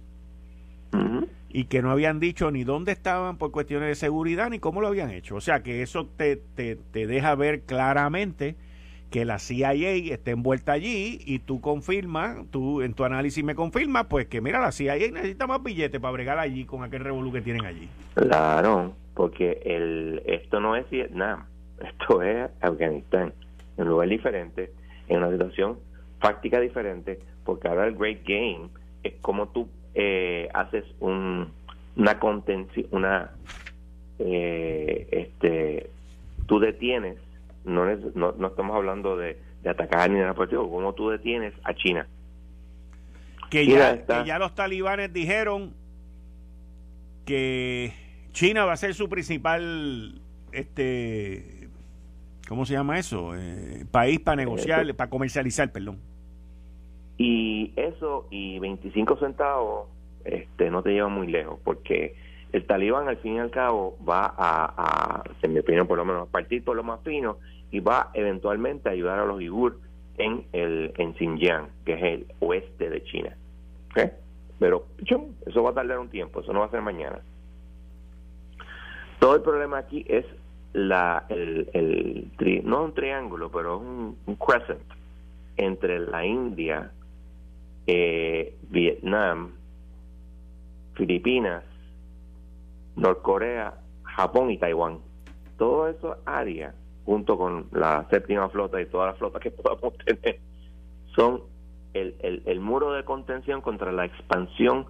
[1.51, 4.87] Y que no habían dicho ni dónde estaban por cuestiones de seguridad ni cómo lo
[4.87, 5.35] habían hecho.
[5.35, 8.55] O sea que eso te, te, te deja ver claramente
[9.09, 9.73] que la CIA
[10.13, 14.59] esté envuelta allí y tú confirmas, tú en tu análisis me confirmas, pues que mira,
[14.59, 17.89] la CIA necesita más billetes para bregar allí con aquel revolú que tienen allí.
[18.13, 21.45] Claro, porque el, esto no es Vietnam,
[21.83, 23.33] esto es Afganistán,
[23.77, 24.71] en un lugar diferente,
[25.07, 25.79] en una situación
[26.19, 28.69] fáctica diferente, porque ahora el Great Game
[29.03, 31.51] es como tú eh, haces un,
[31.95, 33.31] una contención, una,
[34.19, 35.89] eh, este,
[36.45, 37.17] tú detienes
[37.69, 42.07] no, no, no estamos hablando de, atacar ni de por ¿Cómo tú detienes a China?
[43.49, 45.73] Que ya, que ya los talibanes dijeron
[47.25, 47.93] que
[48.31, 51.69] China va a ser su principal este
[52.47, 53.35] ¿cómo se llama eso?
[53.35, 55.99] Eh, país para negociar, para comercializar, perdón.
[57.17, 59.89] Y eso y 25 centavos
[60.25, 62.15] este no te lleva muy lejos porque
[62.51, 66.27] el talibán al fin y al cabo va a, en mi opinión por lo menos,
[66.27, 67.37] a partir por lo más fino
[67.71, 69.79] y va eventualmente a ayudar a los uigur
[70.17, 73.35] en el en Xinjiang, que es el oeste de China.
[74.59, 74.85] Pero
[75.45, 77.19] eso va a tardar un tiempo, eso no va a ser mañana.
[79.19, 80.25] Todo el problema aquí es
[80.73, 84.81] la el, el no un triángulo, pero un, un crescent
[85.57, 86.91] entre la India,
[87.85, 89.51] eh, Vietnam,
[90.93, 91.63] Filipinas,
[92.95, 94.99] Norcorea, Japón y Taiwán.
[95.57, 96.73] Todo eso área,
[97.05, 100.39] junto con la séptima flota y toda la flota que podamos tener,
[101.15, 101.41] son
[101.93, 104.85] el, el, muro de contención contra la expansión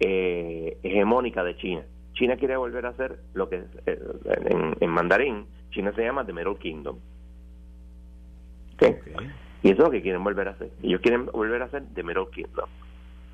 [0.00, 1.82] eh, hegemónica de China.
[2.14, 3.98] China quiere volver a hacer lo que eh,
[4.46, 6.98] en, en, mandarín, China se llama The Middle Kingdom.
[9.62, 10.70] Y eso es lo que quieren volver a hacer.
[10.82, 12.68] Ellos quieren volver a hacer The Middle Kingdom.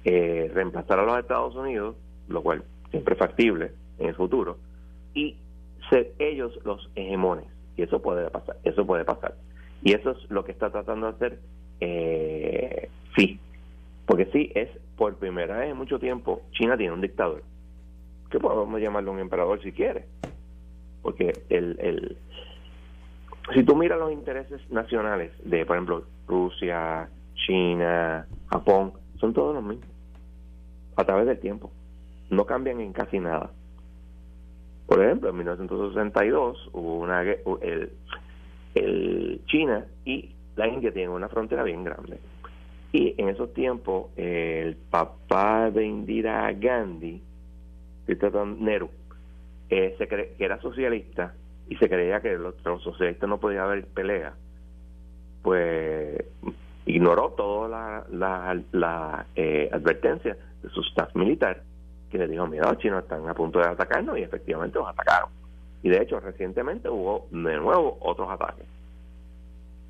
[0.05, 1.97] eh, reemplazar a los Estados Unidos,
[2.29, 4.59] lo cual siempre es factible en el futuro,
[5.15, 5.37] y
[5.91, 7.47] ser ellos los hegemones.
[7.77, 9.35] Y eso puede pasar, eso puede pasar.
[9.83, 11.39] Y eso es lo que está tratando de hacer
[11.81, 13.39] eh, sí.
[14.07, 17.43] Porque sí, es por primera vez en mucho tiempo, China tiene un dictador.
[18.31, 20.07] Que podemos llamarlo un emperador si quiere.
[21.03, 22.17] Porque el, el,
[23.53, 27.09] si tú miras los intereses nacionales de, por ejemplo, Rusia,
[27.47, 29.89] China, Japón, son todos los mismos.
[30.97, 31.71] A través del tiempo.
[32.31, 33.51] No cambian en casi nada.
[34.87, 37.91] Por ejemplo, en 1962 hubo una el,
[38.75, 42.19] el China y la India tienen una frontera bien grande.
[42.93, 47.21] Y en esos tiempos, el papá de Indira Gandhi,
[48.61, 48.89] Nehru,
[49.69, 51.35] eh, se que era socialista
[51.69, 54.35] y se creía que los, socialistas no podía haber pelea,
[55.43, 56.23] pues
[56.87, 61.63] ignoró toda la, la, la eh, advertencia de su staff militar,
[62.11, 65.31] que le dijo, mira, los chinos están a punto de atacarnos y efectivamente los atacaron.
[65.83, 68.67] Y de hecho, recientemente hubo de nuevo otros ataques.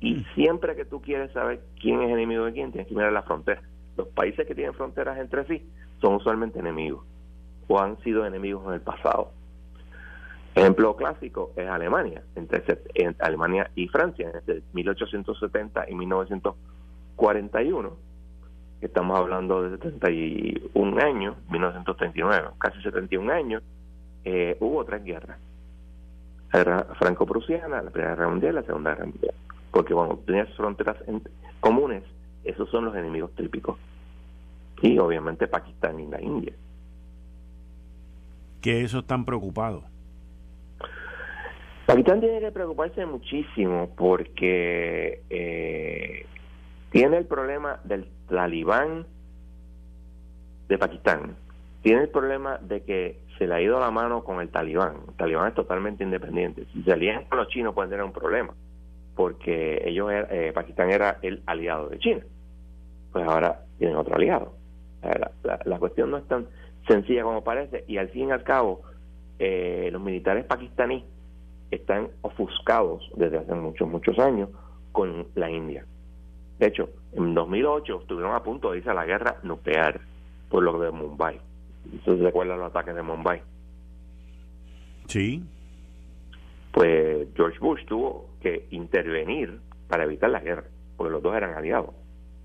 [0.01, 0.25] Y mm.
[0.35, 3.61] siempre que tú quieres saber quién es enemigo de quién, tienes que mirar la frontera.
[3.97, 5.65] Los países que tienen fronteras entre sí
[6.01, 7.05] son usualmente enemigos
[7.67, 9.31] o han sido enemigos en el pasado.
[10.53, 12.63] Ejemplo clásico es Alemania, entre,
[13.19, 17.97] Alemania y Francia, entre 1870 y 1941,
[18.81, 23.63] estamos hablando de 71 años, 1939, casi 71 años,
[24.23, 25.37] eh, hubo tres guerras
[26.55, 29.33] guerra franco-prusiana, la Primera Guerra Mundial y la Segunda Guerra Mundial.
[29.71, 30.97] Porque cuando tienes fronteras
[31.59, 32.03] comunes,
[32.43, 33.77] esos son los enemigos típicos.
[34.81, 36.53] Y obviamente Pakistán y la India.
[38.61, 39.83] ¿Qué eso están preocupados?
[41.85, 46.25] Pakistán tiene que preocuparse muchísimo porque eh,
[46.95, 49.05] tiene el problema del talibán
[50.69, 51.35] de Pakistán,
[51.81, 54.95] tiene el problema de que se le ha ido la mano con el talibán.
[55.09, 56.63] El talibán es totalmente independiente.
[56.71, 58.53] Si se alían con los chinos pueden tener un problema,
[59.13, 62.21] porque ellos eh, Pakistán era el aliado de China.
[63.11, 64.53] Pues ahora tienen otro aliado.
[65.65, 66.47] La, cuestión no es tan
[66.87, 68.83] sencilla como parece y al fin y al cabo
[69.37, 71.03] eh, los militares pakistaníes
[71.71, 74.47] están ofuscados desde hace muchos, muchos años
[74.93, 75.85] con la India.
[76.59, 79.99] De hecho, en 2008 estuvieron a punto de irse a la guerra nuclear
[80.49, 81.39] por lo de Mumbai
[81.93, 83.41] ¿Usted se acuerda los ataques de Mumbai?
[85.07, 85.43] Sí.
[86.71, 90.65] Pues George Bush tuvo que intervenir para evitar la guerra,
[90.97, 91.91] porque los dos eran aliados.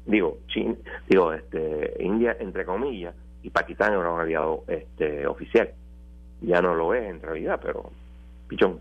[0.07, 0.77] Digo, China,
[1.09, 5.70] digo, este, India entre comillas y Pakistán era un aliado este, oficial.
[6.42, 7.90] Ya no lo es en realidad, pero
[8.49, 8.81] pichón.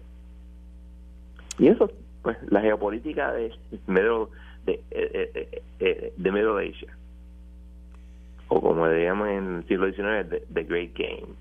[1.58, 3.52] Y eso, pues, la geopolítica de
[3.88, 4.30] medio
[4.66, 7.00] de, de, eh, eh, eh, de de Asia
[8.50, 11.34] o como le llaman en el siglo XIX, The, Great Game.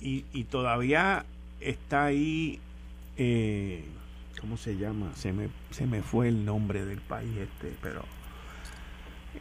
[0.00, 1.26] Y, y todavía
[1.60, 2.60] está ahí,
[3.16, 3.84] eh,
[4.40, 5.12] ¿cómo se llama?
[5.14, 8.04] Se me, se me fue el nombre del país este, pero...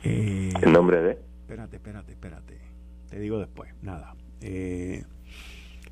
[0.03, 1.11] Eh, ¿El nombre de?
[1.41, 2.57] Espérate, espérate, espérate.
[3.09, 4.15] Te digo después, nada.
[4.41, 5.03] Eh,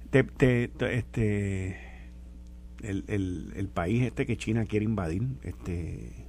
[0.10, 1.80] te, te, este,
[2.82, 6.27] el, el, el país este que China quiere invadir, este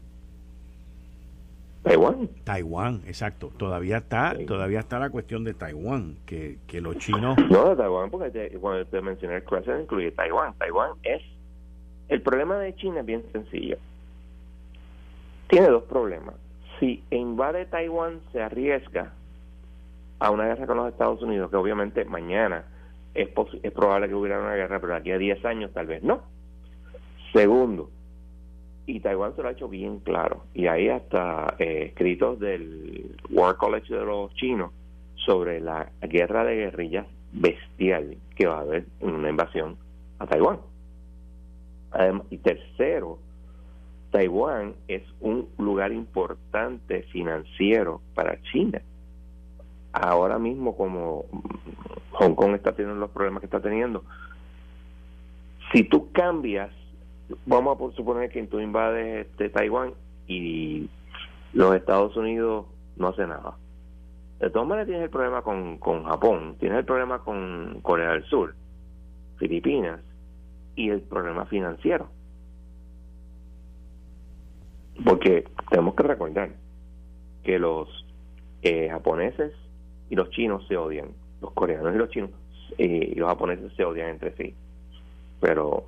[1.89, 2.29] Taiwán.
[2.45, 3.51] Taiwán, exacto.
[3.57, 7.37] Todavía está, todavía está la cuestión de Taiwán, que, que los chinos.
[7.51, 10.55] No, de Taiwán, porque cuando te mencioné el Crescent incluye Taiwán.
[10.59, 11.23] Taiwán es.
[12.09, 13.79] El problema de China es bien sencillo.
[15.49, 16.35] Tiene dos problemas.
[16.79, 19.13] Si invade Taiwán, se arriesga
[20.19, 22.65] a una guerra con los Estados Unidos, que obviamente mañana
[23.15, 23.31] es,
[23.63, 26.21] es probable que hubiera una guerra, pero aquí a 10 años tal vez no.
[27.33, 27.91] Segundo,
[28.89, 30.45] y Taiwán se lo ha hecho bien claro.
[30.55, 34.73] Y hay hasta eh, escritos del War College de los chinos
[35.15, 39.77] sobre la guerra de guerrillas bestial que va a haber en una invasión
[40.19, 40.61] a Taiwán.
[42.31, 43.19] y tercero,
[44.11, 48.81] Taiwán es un lugar importante financiero para China.
[49.93, 51.27] Ahora mismo como
[52.13, 54.03] Hong Kong está teniendo los problemas que está teniendo,
[55.73, 56.71] si tú cambias
[57.47, 59.95] vamos a suponer que tú invades este, Taiwán
[60.27, 60.89] y
[61.53, 62.67] los Estados Unidos
[62.97, 63.57] no hace nada.
[64.41, 68.25] De todas maneras tienes el problema con, con Japón, tienes el problema con Corea del
[68.25, 68.55] Sur,
[69.37, 70.01] Filipinas
[70.77, 72.09] y el problema financiero.
[75.05, 76.51] Porque tenemos que recordar
[77.43, 77.89] que los
[78.63, 79.53] eh, japoneses
[80.11, 81.09] y los chinos se odian,
[81.41, 82.31] los coreanos y los chinos
[82.79, 84.55] eh, y los japoneses se odian entre sí.
[85.41, 85.87] Pero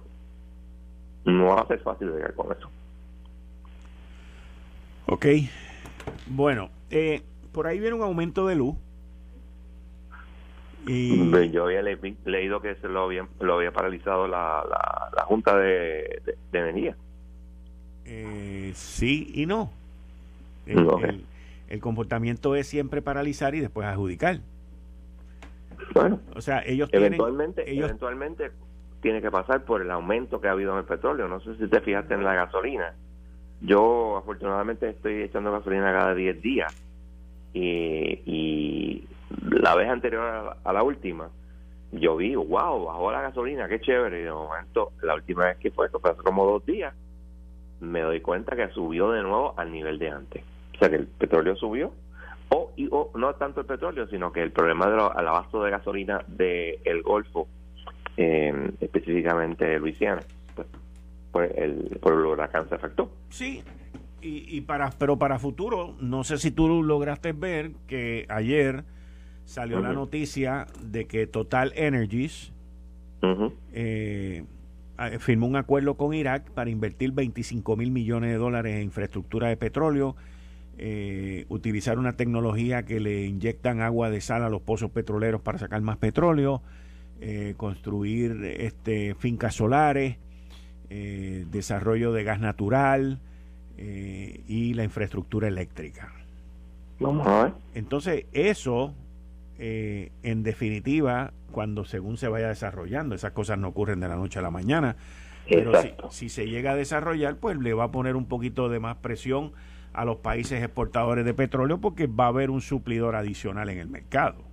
[1.25, 2.71] no va a ser fácil llegar con eso.
[5.07, 5.27] Ok.
[6.27, 8.77] Bueno, eh, por ahí viene un aumento de luz
[10.87, 11.51] Y...
[11.51, 14.65] Yo había leído que se lo había, lo había paralizado la,
[15.15, 16.97] la, Junta de, de, Energía.
[18.05, 19.71] Eh, sí y no.
[20.67, 21.25] El,
[21.69, 24.41] el, comportamiento es siempre paralizar y después adjudicar.
[25.95, 28.51] Bueno, o sea, ellos eventualmente, eventualmente
[29.01, 31.29] tiene que pasar por el aumento que ha habido en el petróleo.
[31.29, 32.95] No sé si te fijaste en la gasolina.
[33.61, 36.75] Yo afortunadamente estoy echando gasolina cada 10 días
[37.53, 39.05] y,
[39.51, 41.29] la vez anterior a la, última
[41.93, 44.21] yo vi, wow, bajó la gasolina, qué chévere.
[44.21, 46.95] Y de momento, la última vez que fue, esto fue como dos días,
[47.81, 50.45] me doy cuenta que subió de nuevo al nivel de antes.
[50.75, 51.93] O sea que el petróleo subió,
[52.51, 56.79] o, y, no tanto el petróleo, sino que el problema del abasto de gasolina del
[56.85, 57.49] el Golfo,
[58.23, 60.21] eh, específicamente Luisiana,
[60.55, 60.69] pues,
[61.33, 63.11] pues, el, por el huracán se afectó.
[63.31, 63.63] Sí,
[64.23, 68.85] y, para, pero para futuro, no sé si tú lograste ver que ayer
[69.47, 72.53] salió la noticia de que Total Energies
[73.73, 74.45] eh,
[75.19, 79.57] firmó un acuerdo con Irak para invertir 25 mil millones de dólares en infraestructura de
[79.57, 80.17] petróleo,
[80.77, 85.57] eh, utilizar una tecnología que le inyectan agua de sal a los pozos petroleros para
[85.57, 86.63] sacar más petróleo,
[87.21, 90.17] eh, construir este, fincas solares,
[90.89, 93.21] desarrollo de gas natural,
[93.83, 96.13] eh, y la infraestructura eléctrica.
[96.99, 97.53] Vamos a ver.
[97.75, 98.93] Entonces, eso,
[99.59, 104.39] eh, en definitiva, cuando según se vaya desarrollando, esas cosas no ocurren de la noche
[104.39, 104.97] a la mañana,
[105.49, 105.73] pero
[106.11, 109.53] si, se llega a desarrollar, pues le va a poner un poquito de más presión
[109.95, 113.89] a los países exportadores de petróleo porque va a haber un suplidor adicional en el
[113.89, 114.45] mercado.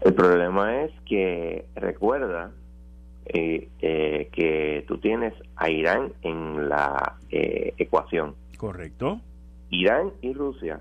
[0.00, 2.52] El problema es que, recuerda,
[3.26, 8.34] eh, eh, que tú tienes a Irán en la eh, ecuación.
[8.56, 9.20] Correcto.
[9.70, 10.80] Irán y Rusia,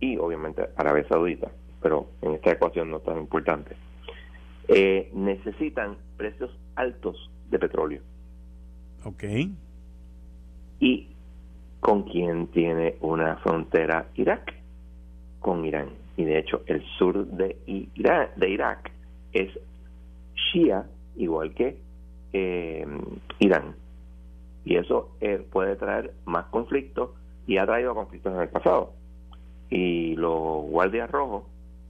[0.00, 1.50] y obviamente Arabia Saudita,
[1.82, 3.76] pero en esta ecuación no tan importante,
[4.68, 8.02] eh, necesitan precios altos de petróleo.
[9.04, 9.24] Ok.
[10.80, 11.08] ¿Y
[11.80, 14.54] con quién tiene una frontera Irak?
[15.40, 15.88] Con Irán.
[16.18, 17.56] Y de hecho, el sur de,
[17.94, 18.92] Irak,
[19.32, 19.56] es
[20.34, 20.84] Shia
[21.16, 21.78] igual que
[22.32, 22.84] eh,
[23.38, 23.76] Irán.
[24.64, 27.10] Y eso eh, puede traer más conflictos
[27.46, 28.94] y ha traído conflictos en el pasado.
[29.70, 31.44] Y los guardias rojos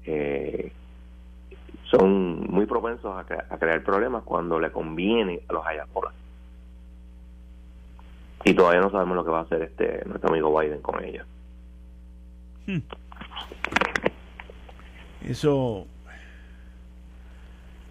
[0.05, 0.73] eh,
[1.91, 6.15] son muy propensos a, crear problemas cuando le conviene a los ayatollahs.
[8.45, 11.27] Y todavía no sabemos lo que va a hacer este nuestro amigo Biden con ellos.
[12.67, 12.81] Hmm.
[15.27, 15.87] Eso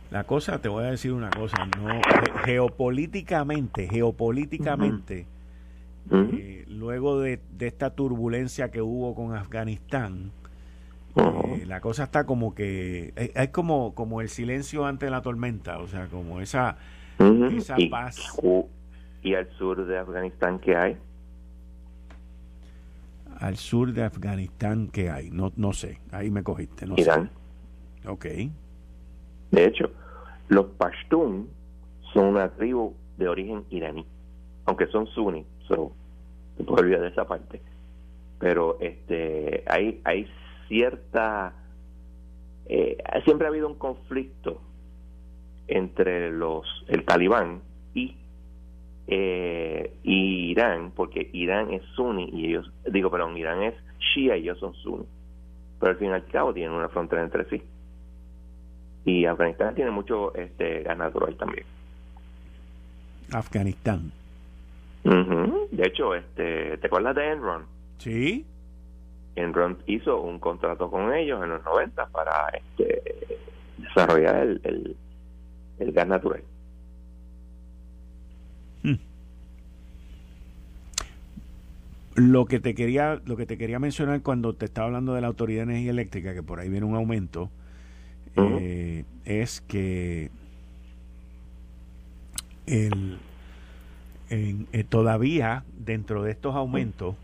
[0.09, 2.01] la cosa, te voy a decir una cosa, no
[2.45, 5.25] geopolíticamente, geopolíticamente,
[6.09, 10.31] eh, luego de, esta turbulencia que hubo con Afganistán,
[11.15, 15.87] eh, la cosa está como que es, como como el silencio ante la tormenta, o
[15.87, 16.77] sea, como esa,
[17.51, 18.17] esa paz.
[19.23, 20.97] ¿Y al sur de Afganistán qué hay?
[23.39, 27.29] Al sur de Afganistán qué hay, no no sé, ahí me cogiste, no Irán.
[28.03, 28.09] Sé.
[28.09, 28.25] Ok.
[29.51, 29.91] De hecho,
[30.49, 31.49] los Pashtun
[32.13, 34.05] son una tribu de origen iraní,
[34.65, 35.91] aunque son sunni, so,
[36.57, 37.61] se puede olvidar de esa parte.
[38.39, 40.27] Pero este hay, hay
[40.67, 41.53] cierta.
[42.65, 44.61] Eh, siempre ha habido un conflicto
[45.67, 47.61] entre los el talibán
[47.93, 48.15] y,
[49.07, 54.41] eh, y Irán, porque Irán es sunni y ellos, digo, perdón, Irán es shia y
[54.41, 55.05] ellos son sunni.
[55.79, 57.61] Pero al fin y al cabo tienen una frontera entre sí
[59.07, 61.65] y Afganistán tiene mucho este gas natural también.
[63.31, 64.11] Afganistán.
[65.03, 67.65] De hecho, este, ¿te acuerdas de Enron?
[67.99, 68.45] Sí.
[69.35, 73.01] Enron hizo un contrato con ellos en los 90 para este,
[73.77, 74.95] desarrollar el,
[75.79, 76.43] el, gas natural.
[82.17, 85.27] Lo que te quería, lo que te quería mencionar cuando te estaba hablando de la
[85.27, 87.51] Autoridad de Energía Eléctrica, que por ahí viene un aumento,
[88.35, 90.31] eh, es que
[92.65, 93.19] el,
[94.31, 97.15] eh, todavía dentro de estos aumentos,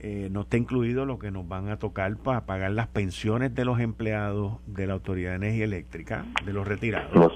[0.00, 3.64] eh, no está incluido lo que nos van a tocar para pagar las pensiones de
[3.64, 7.32] los empleados de la Autoridad de Energía Eléctrica, de los retirados.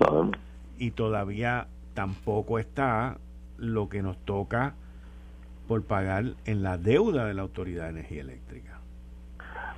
[0.79, 3.17] Y todavía tampoco está
[3.57, 4.75] lo que nos toca
[5.73, 8.79] por pagar en la deuda de la Autoridad de Energía Eléctrica.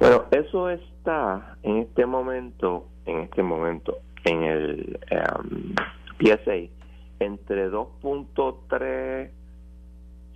[0.01, 5.73] Bueno, eso está en este momento, en este momento, en el um,
[6.19, 6.69] PSA,
[7.21, 9.31] entre 2.3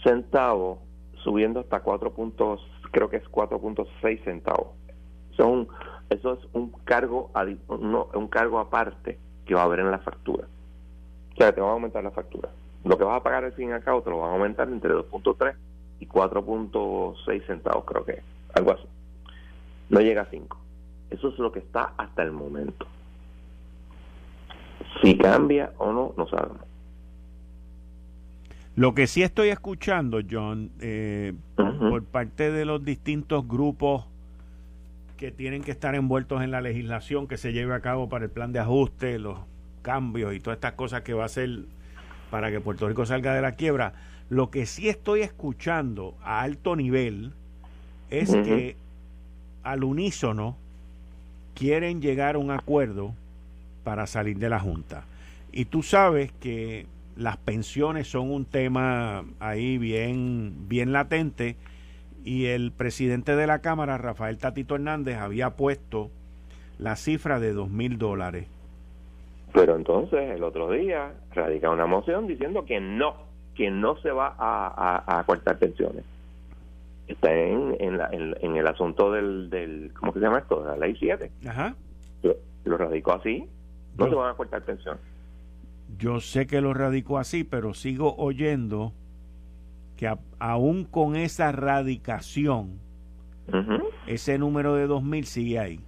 [0.04, 0.78] centavos,
[1.24, 2.14] subiendo hasta 4.
[2.92, 4.68] creo que es 4.6 centavos.
[5.36, 5.66] Son
[6.09, 7.32] eso es un cargo
[8.14, 10.46] un cargo aparte que va a haber en la factura.
[11.32, 12.48] O sea, te va a aumentar la factura.
[12.89, 14.66] Lo que vas a pagar al fin y al cabo te lo van a aumentar
[14.68, 15.55] entre 2.3
[16.01, 18.22] y 4.6 centavos, creo que
[18.55, 18.84] algo así.
[19.91, 20.57] No llega a 5.
[21.11, 22.86] Eso es lo que está hasta el momento.
[25.03, 26.62] Si cambia o no, no sabemos.
[28.74, 34.07] Lo que sí estoy escuchando, John, eh, por parte de los distintos grupos
[35.18, 38.30] que tienen que estar envueltos en la legislación que se lleve a cabo para el
[38.30, 39.41] plan de ajuste, los
[39.82, 41.51] cambios y todas estas cosas que va a hacer
[42.31, 43.95] para que Puerto Rico salga de la quiebra,
[44.31, 47.33] lo que sí estoy escuchando a alto nivel
[48.11, 48.76] es que
[49.62, 50.57] al unísono
[51.55, 53.14] quieren llegar a un acuerdo
[53.85, 55.05] para salir de la Junta.
[55.53, 61.57] Y tú sabes que las pensiones son un tema ahí bien, bien latente
[62.24, 66.11] y el presidente de la Cámara, Rafael Tatito Hernández, había puesto
[66.79, 68.47] la cifra de dos mil dólares.
[69.53, 73.14] Pero entonces el otro día radica una moción diciendo que no,
[73.55, 76.05] que no se va a, a, cortar pensiones.
[77.07, 80.62] Está en, en, el asunto del, del, ¿cómo se llama esto?
[80.62, 81.30] De la ley 7.
[81.46, 81.74] Ajá.
[82.64, 83.49] Lo, radicó así,
[83.96, 85.01] no se van a cortar pensiones.
[85.96, 88.92] Yo sé que lo radicó así, pero sigo oyendo
[89.96, 92.78] que aún con esa radicación,
[94.07, 95.80] ese número de 2000 sigue ahí.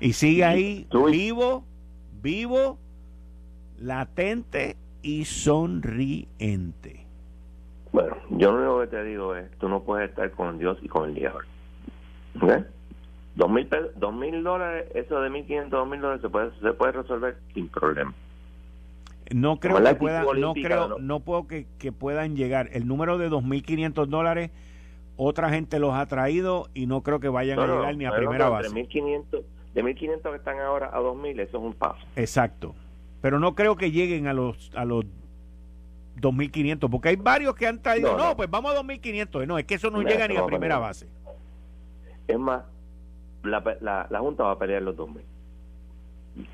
[0.00, 1.64] Y sigue ahí vivo,
[2.22, 2.78] vivo,
[3.78, 7.04] latente y sonriente.
[7.92, 10.88] Bueno, yo lo único que te digo es, tú no puedes estar con Dios y
[10.88, 11.46] con el diablo.
[12.40, 12.52] ¿Ok?
[13.34, 16.72] Dos mil, dos mil dólares, eso de mil quinientos, dos mil dólares se puede, se
[16.72, 18.12] puede resolver sin problema.
[19.34, 22.70] No creo que puedan, no creo, no, puedo que, puedan llegar.
[22.72, 24.50] El número de 2.500 dólares,
[25.16, 28.48] otra gente los ha traído y no creo que vayan a llegar ni a primera
[28.48, 28.72] base.
[28.72, 29.42] De 1.500,
[29.74, 32.04] de 1.500 que están ahora a 2.000, eso es un paso.
[32.16, 32.74] Exacto.
[33.20, 35.04] Pero no creo que lleguen a los a los
[36.20, 39.46] 2.500, porque hay varios que han traído, no, pues vamos a 2.500.
[39.46, 41.06] No, es que eso no, llega ni a primera base.
[42.26, 42.64] Es más,
[43.42, 45.22] la, la, la Junta va a pelear los 2.000.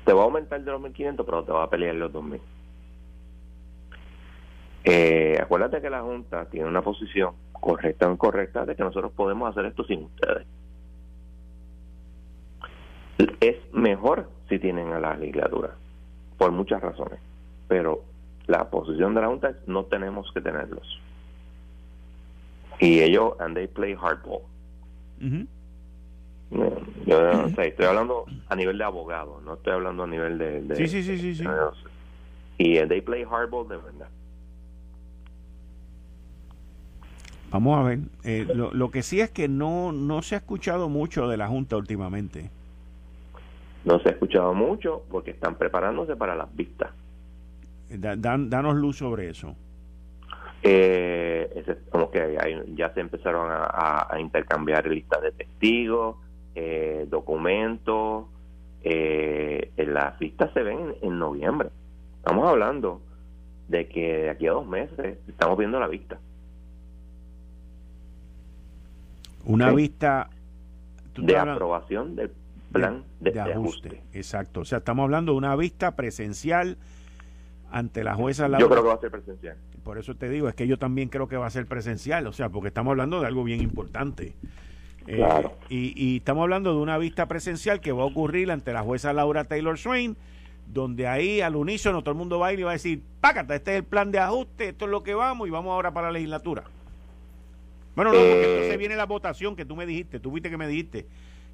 [0.03, 2.39] Te va a aumentar de los 1.500, pero te va a pelear los 2.000.
[4.85, 9.49] Eh, acuérdate que la Junta tiene una posición correcta o incorrecta de que nosotros podemos
[9.49, 10.45] hacer esto sin ustedes.
[13.39, 15.71] Es mejor si tienen a la legislatura,
[16.37, 17.19] por muchas razones,
[17.67, 18.03] pero
[18.47, 20.99] la posición de la Junta es no tenemos que tenerlos.
[22.79, 24.41] Y ellos, and they play hardball.
[27.05, 30.75] Yo, estoy hablando a nivel de abogado, no estoy hablando a nivel de...
[30.75, 31.45] sí, sí, sí, sí, sí.
[32.57, 34.09] Y and they play hardball de verdad.
[37.51, 37.99] Vamos a ver.
[38.23, 41.77] Eh, lo, que sí es que no, no se ha escuchado mucho de la Junta
[41.77, 42.49] últimamente.
[43.85, 46.91] No se ha escuchado mucho porque están preparándose para las vistas.
[47.89, 49.55] dan, danos luz sobre eso.
[50.63, 52.37] Eh, como que
[52.75, 56.17] ya se empezaron a, intercambiar listas de testigos,
[56.55, 58.25] eh, documentos.
[58.83, 61.69] Eh, las vistas se ven en, en noviembre.
[62.17, 63.01] Estamos hablando
[63.67, 66.17] de que de aquí a dos meses estamos viendo la vista.
[69.45, 70.29] Una vista
[71.15, 72.31] de aprobación del
[72.75, 74.01] plan de, ajuste.
[74.13, 74.61] Exacto.
[74.61, 76.77] O sea, estamos hablando de una vista presencial
[77.71, 78.59] ante la jueza Laura.
[78.59, 79.57] Yo creo que va a ser presencial.
[79.83, 82.33] Por eso te digo, es que yo también creo que va a ser presencial, o
[82.33, 84.35] sea, porque estamos hablando de algo bien importante.
[85.07, 85.53] Eh, claro.
[85.69, 89.13] y, y, estamos hablando de una vista presencial que va a ocurrir ante la jueza
[89.13, 90.17] Laura Taylor Swain,
[90.65, 93.55] donde ahí al unísono todo el mundo va a ir y va a decir, págata,
[93.55, 96.07] este es el plan de ajuste, esto es lo que vamos y vamos ahora para
[96.07, 96.63] la legislatura.
[97.95, 100.57] Bueno, no, porque entonces eh, viene la votación que tú me dijiste, tú viste que
[100.57, 101.05] me dijiste,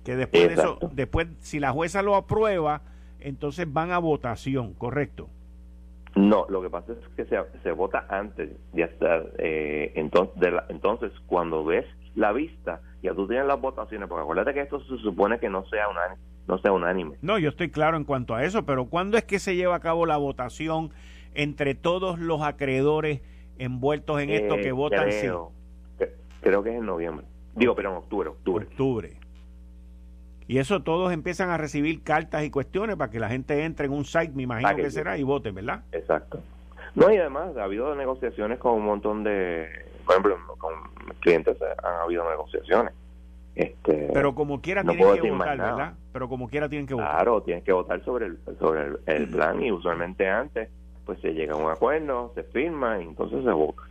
[0.04, 2.82] que después de eso, después, si la jueza lo aprueba,
[3.20, 5.30] entonces van a votación, ¿correcto?
[6.16, 11.12] No, lo que pasa es que se, se vota antes de estar, eh, entonces, entonces,
[11.28, 11.86] cuando ves
[12.16, 15.66] la vista, ya tú tienes las votaciones, porque acuérdate que esto se supone que no
[15.66, 16.22] sea unánime.
[16.47, 17.18] No sea unánime.
[17.22, 19.80] No, yo estoy claro en cuanto a eso, pero ¿cuándo es que se lleva a
[19.80, 20.91] cabo la votación
[21.34, 23.22] entre todos los acreedores
[23.58, 25.28] envueltos en esto que eh, votan sí?
[26.41, 27.26] Creo que es en noviembre.
[27.56, 28.66] Digo, pero en octubre, octubre.
[28.66, 29.20] Octubre.
[30.52, 33.93] Y eso todos empiezan a recibir cartas y cuestiones para que la gente entre en
[33.93, 35.86] un site, me imagino que, será, y vote, ¿verdad?
[35.93, 36.41] Exacto.
[36.93, 39.70] No, y además ha habido negociaciones con un montón de,
[40.06, 40.74] por ejemplo, con
[41.22, 42.93] clientes han habido negociaciones.
[43.56, 45.93] Este, pero como quiera tienen que votar, ¿verdad?
[46.12, 47.12] Pero como quiera tienen que votar.
[47.12, 50.68] Claro, tienen que votar sobre el, sobre el, plan y usualmente antes
[51.06, 53.84] pues se llega a un acuerdo, se firma y entonces se vota.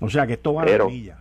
[0.00, 1.16] O sea que esto va a la milla.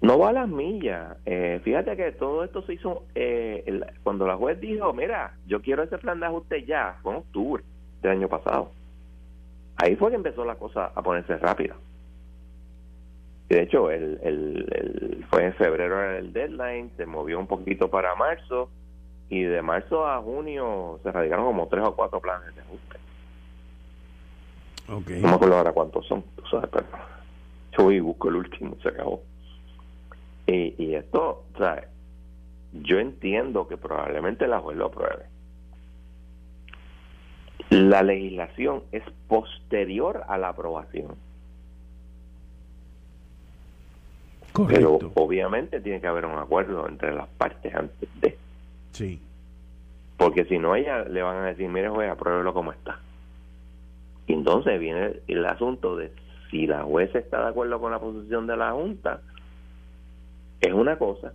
[0.00, 1.16] No va a las millas.
[1.26, 5.82] Eh, fíjate que todo esto se hizo eh, cuando la juez dijo, mira, yo quiero
[5.82, 7.64] ese plan de ajuste ya, fue en octubre
[8.02, 8.70] del año pasado.
[9.76, 11.74] Ahí fue que empezó la cosa a ponerse rápida.
[13.48, 18.68] De hecho, el, el, fue en febrero el deadline, se movió un poquito para marzo
[19.30, 22.98] y de marzo a junio se radicaron como tres o cuatro planes de ajuste.
[24.90, 25.20] Okay.
[25.20, 26.86] No me acuerdo ahora cuántos son, tú sabes, pero
[27.76, 29.22] yo voy y busco el último, se acabó.
[30.48, 31.86] Y, y esto, o sea,
[32.72, 35.26] yo entiendo que probablemente la juez lo apruebe.
[37.70, 41.16] La legislación es posterior a la aprobación.
[44.52, 44.98] Correcto.
[44.98, 48.38] Pero obviamente tiene que haber un acuerdo entre las partes antes de.
[48.92, 49.20] Sí.
[50.16, 52.98] Porque si no, ella le van a decir, mire, juez, apruébelo como está.
[54.26, 56.10] Y entonces viene el asunto de
[56.50, 59.20] si la juez está de acuerdo con la posición de la Junta,
[60.60, 61.32] es una cosa,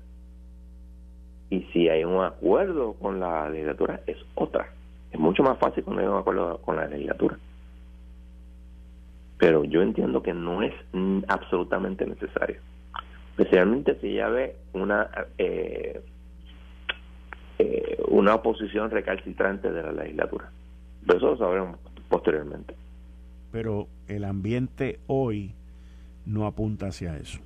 [1.49, 4.69] y si hay un acuerdo con la legislatura, es otra.
[5.11, 7.37] Es mucho más fácil cuando hay un acuerdo con la legislatura.
[9.37, 10.73] Pero yo entiendo que no es
[11.27, 12.59] absolutamente necesario.
[13.37, 16.01] Especialmente si ya ve una eh,
[17.59, 20.49] eh, una oposición recalcitrante de la legislatura.
[21.07, 21.77] Eso lo sabremos
[22.09, 22.75] posteriormente.
[23.51, 25.53] Pero el ambiente hoy
[26.25, 27.39] no apunta hacia eso.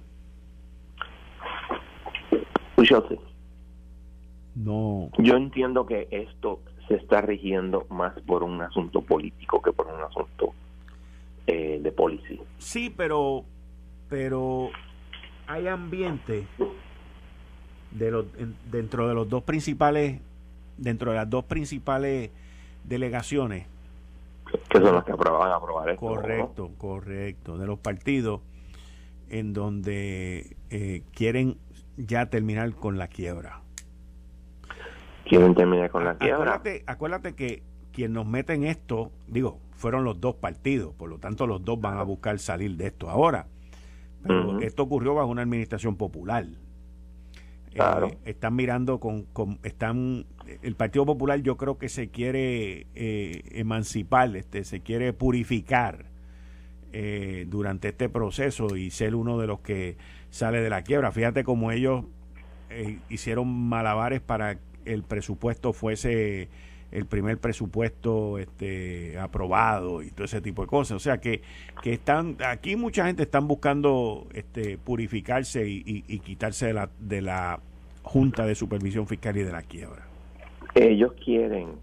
[4.55, 5.09] No.
[5.17, 10.01] Yo entiendo que esto se está rigiendo más por un asunto político que por un
[10.01, 10.53] asunto
[11.45, 12.41] eh, de policía.
[12.57, 13.43] Sí, pero
[14.09, 14.69] pero
[15.47, 16.47] hay ambiente
[17.91, 18.25] de los
[18.71, 20.21] dentro de los dos principales
[20.77, 22.31] dentro de las dos principales
[22.83, 23.65] delegaciones
[24.69, 28.41] que son las que aprobaban aprobar esto correcto correcto de los partidos
[29.29, 31.57] en donde eh, quieren
[31.97, 33.61] ya terminar con la quiebra.
[35.25, 36.35] Quieren terminar con la quiebra.
[36.35, 41.17] Acuérdate, acuérdate que quien nos mete en esto, digo, fueron los dos partidos, por lo
[41.17, 43.47] tanto los dos van a buscar salir de esto ahora.
[44.23, 46.45] Pero esto ocurrió bajo una administración popular.
[47.73, 50.25] Eh, están mirando con, con, están
[50.63, 56.05] el Partido Popular yo creo que se quiere eh, emancipar, este, se quiere purificar
[56.93, 59.97] eh, durante este proceso y ser uno de los que
[60.29, 61.11] sale de la quiebra.
[61.11, 62.05] Fíjate cómo ellos
[62.69, 66.49] eh, hicieron malabares para el presupuesto fuese
[66.91, 70.95] el primer presupuesto este aprobado y todo ese tipo de cosas.
[70.95, 71.41] O sea que,
[71.81, 77.59] que están, aquí mucha gente están buscando este purificarse y, quitarse de la, de la
[78.03, 80.07] Junta de Supervisión Fiscal y de la quiebra.
[80.75, 81.73] Ellos quieren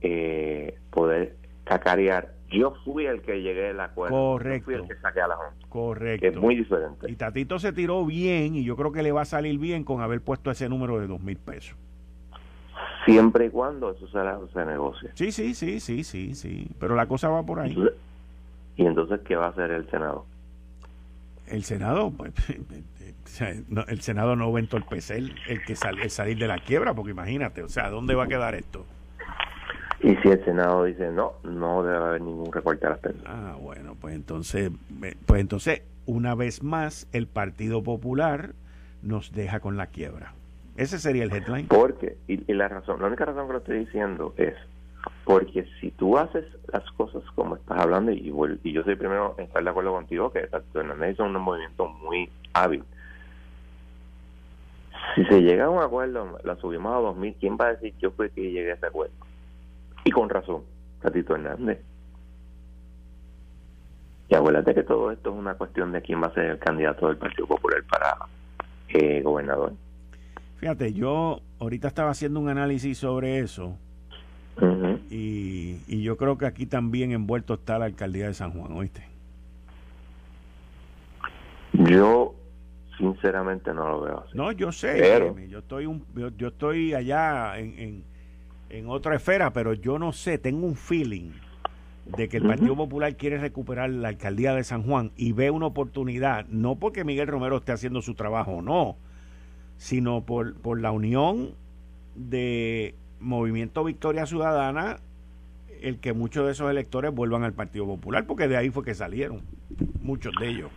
[0.00, 4.16] eh, poder cacarear yo fui el que llegué al acuerdo.
[4.16, 4.70] Correcto.
[4.70, 5.66] Yo fui el que saqué a la Junta.
[5.68, 6.26] Correcto.
[6.26, 7.10] es muy diferente.
[7.10, 10.00] Y Tatito se tiró bien y yo creo que le va a salir bien con
[10.00, 11.76] haber puesto ese número de dos mil pesos.
[13.04, 15.10] Siempre y cuando eso se, se negocie.
[15.14, 16.68] Sí, sí, sí, sí, sí, sí.
[16.78, 17.76] Pero la cosa va por ahí.
[18.76, 20.24] ¿Y entonces qué va a hacer el Senado?
[21.46, 22.32] El Senado, pues,
[23.88, 27.10] el Senado no va a entorpecer el, que sale, el salir de la quiebra, porque
[27.10, 28.86] imagínate, o sea, ¿dónde va a quedar esto?
[30.02, 33.30] Y si el Senado dice no, no debe haber ningún recorte a las pensiones.
[33.32, 34.70] Ah, bueno, pues entonces,
[35.26, 38.54] pues entonces, una vez más, el Partido Popular
[39.02, 40.34] nos deja con la quiebra.
[40.76, 41.68] Ese sería el headline.
[41.68, 44.54] Porque, y, la razón, la única razón que lo estoy diciendo es
[45.24, 48.32] porque si tú haces las cosas como estás hablando, y,
[48.64, 52.28] y yo soy primero en estar de acuerdo contigo, que Hernández hizo un movimiento muy
[52.54, 52.82] hábil.
[55.14, 58.10] Si se llega a un acuerdo, la subimos a 2.000, ¿quién va a decir yo
[58.12, 59.12] fui que llegué a ese acuerdo?
[60.04, 60.62] Y con razón,
[61.00, 61.80] Tatito Hernández.
[64.28, 67.08] Y acuérdate que todo esto es una cuestión de quién va a ser el candidato
[67.08, 68.16] del Partido Popular para
[68.88, 69.74] eh, gobernador.
[70.56, 73.76] Fíjate, yo ahorita estaba haciendo un análisis sobre eso
[75.10, 79.04] y, y, yo creo que aquí también envuelto está la alcaldía de San Juan, ¿oíste?
[81.72, 82.34] Yo
[82.98, 84.36] sinceramente no lo veo así.
[84.36, 86.04] No, yo sé, yo estoy un,
[86.36, 88.04] yo, estoy allá en en
[88.88, 91.30] otra esfera, pero yo no sé, tengo un feeling
[92.16, 95.66] de que el Partido Popular quiere recuperar la alcaldía de San Juan y ve una
[95.66, 98.96] oportunidad, no porque Miguel Romero esté haciendo su trabajo o no,
[99.76, 101.50] sino por, por la unión
[102.14, 104.98] de Movimiento Victoria Ciudadana,
[105.80, 108.94] el que muchos de esos electores vuelvan al Partido Popular, porque de ahí fue que
[108.94, 109.42] salieron,
[110.00, 110.70] muchos de ellos.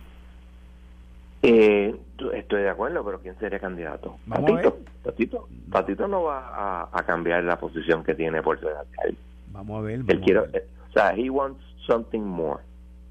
[1.42, 1.94] Eh,
[2.34, 4.16] estoy de acuerdo, pero ¿quién sería candidato?
[4.28, 9.16] Patito, Patito, Patito no va a, cambiar la posición que tiene por ser alcalde.
[9.52, 10.02] Vamos a ver.
[10.06, 12.62] Él quiere, o sea, he wants something more.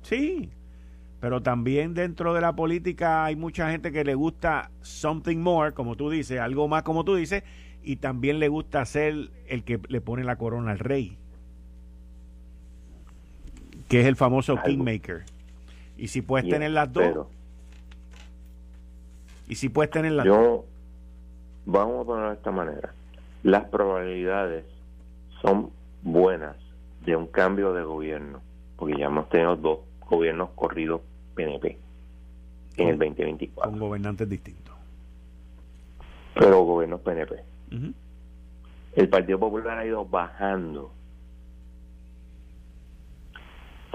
[0.01, 0.49] Sí,
[1.19, 5.95] pero también dentro de la política hay mucha gente que le gusta something more, como
[5.95, 7.43] tú dices, algo más como tú dices,
[7.83, 11.17] y también le gusta ser el que le pone la corona al rey,
[13.87, 15.23] que es el famoso Kingmaker.
[15.97, 17.27] Y si puedes tener las dos,
[19.47, 20.61] y si puedes tener las dos.
[21.65, 22.93] Vamos a ponerlo de esta manera.
[23.43, 24.65] Las probabilidades
[25.41, 25.71] son
[26.03, 26.55] buenas
[27.05, 28.41] de un cambio de gobierno,
[28.77, 31.01] porque ya hemos tenido dos gobiernos corridos
[31.35, 31.77] PNP
[32.77, 33.71] en el 2024.
[33.71, 34.75] Con gobernantes distintos.
[36.35, 37.43] Pero gobiernos PNP.
[38.95, 40.91] El Partido Popular ha ido bajando.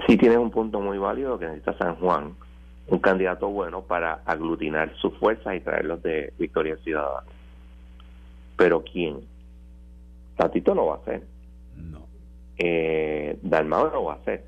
[0.07, 2.35] Si tienes un punto muy válido que necesita San Juan,
[2.87, 7.27] un candidato bueno para aglutinar sus fuerzas y traerlos de Victoria Ciudadana.
[8.57, 9.21] Pero ¿quién?
[10.35, 11.23] Tatito no va a ser.
[11.77, 12.07] No.
[12.57, 14.45] Eh, Dalmado no va a ser.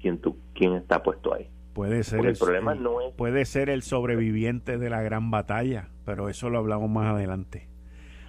[0.00, 1.48] ¿Quién, tú, ¿Quién está puesto ahí?
[1.74, 3.14] Puede ser el, problema no es...
[3.14, 7.68] puede ser el sobreviviente de la gran batalla, pero eso lo hablamos más adelante,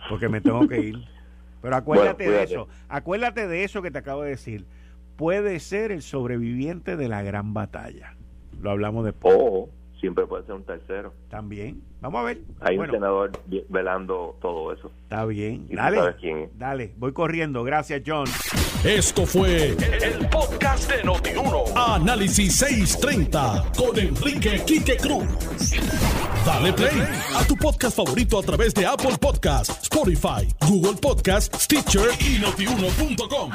[0.09, 0.95] porque me tengo que ir.
[1.61, 4.65] Pero acuérdate de eso, acuérdate de eso que te acabo de decir.
[5.15, 8.15] Puede ser el sobreviviente de la gran batalla.
[8.62, 9.36] Lo hablamos después.
[9.38, 9.70] O
[10.01, 11.14] siempre puede ser un tercero.
[11.30, 11.82] También.
[12.01, 12.39] Vamos a ver.
[12.59, 13.32] Hay un senador
[13.70, 14.91] velando todo eso.
[15.03, 15.68] Está bien.
[15.70, 15.99] Dale.
[16.57, 16.93] Dale.
[16.97, 17.64] Voy corriendo.
[17.64, 18.26] Gracias, John.
[18.84, 21.66] Esto fue el, podcast de Notiuno.
[21.76, 25.26] Análisis 630 con Enrique Quique Cruz.
[26.43, 32.09] Dale play a tu podcast favorito a través de Apple Podcasts, Spotify, Google Podcasts, Stitcher
[32.20, 33.51] y notiuno.com.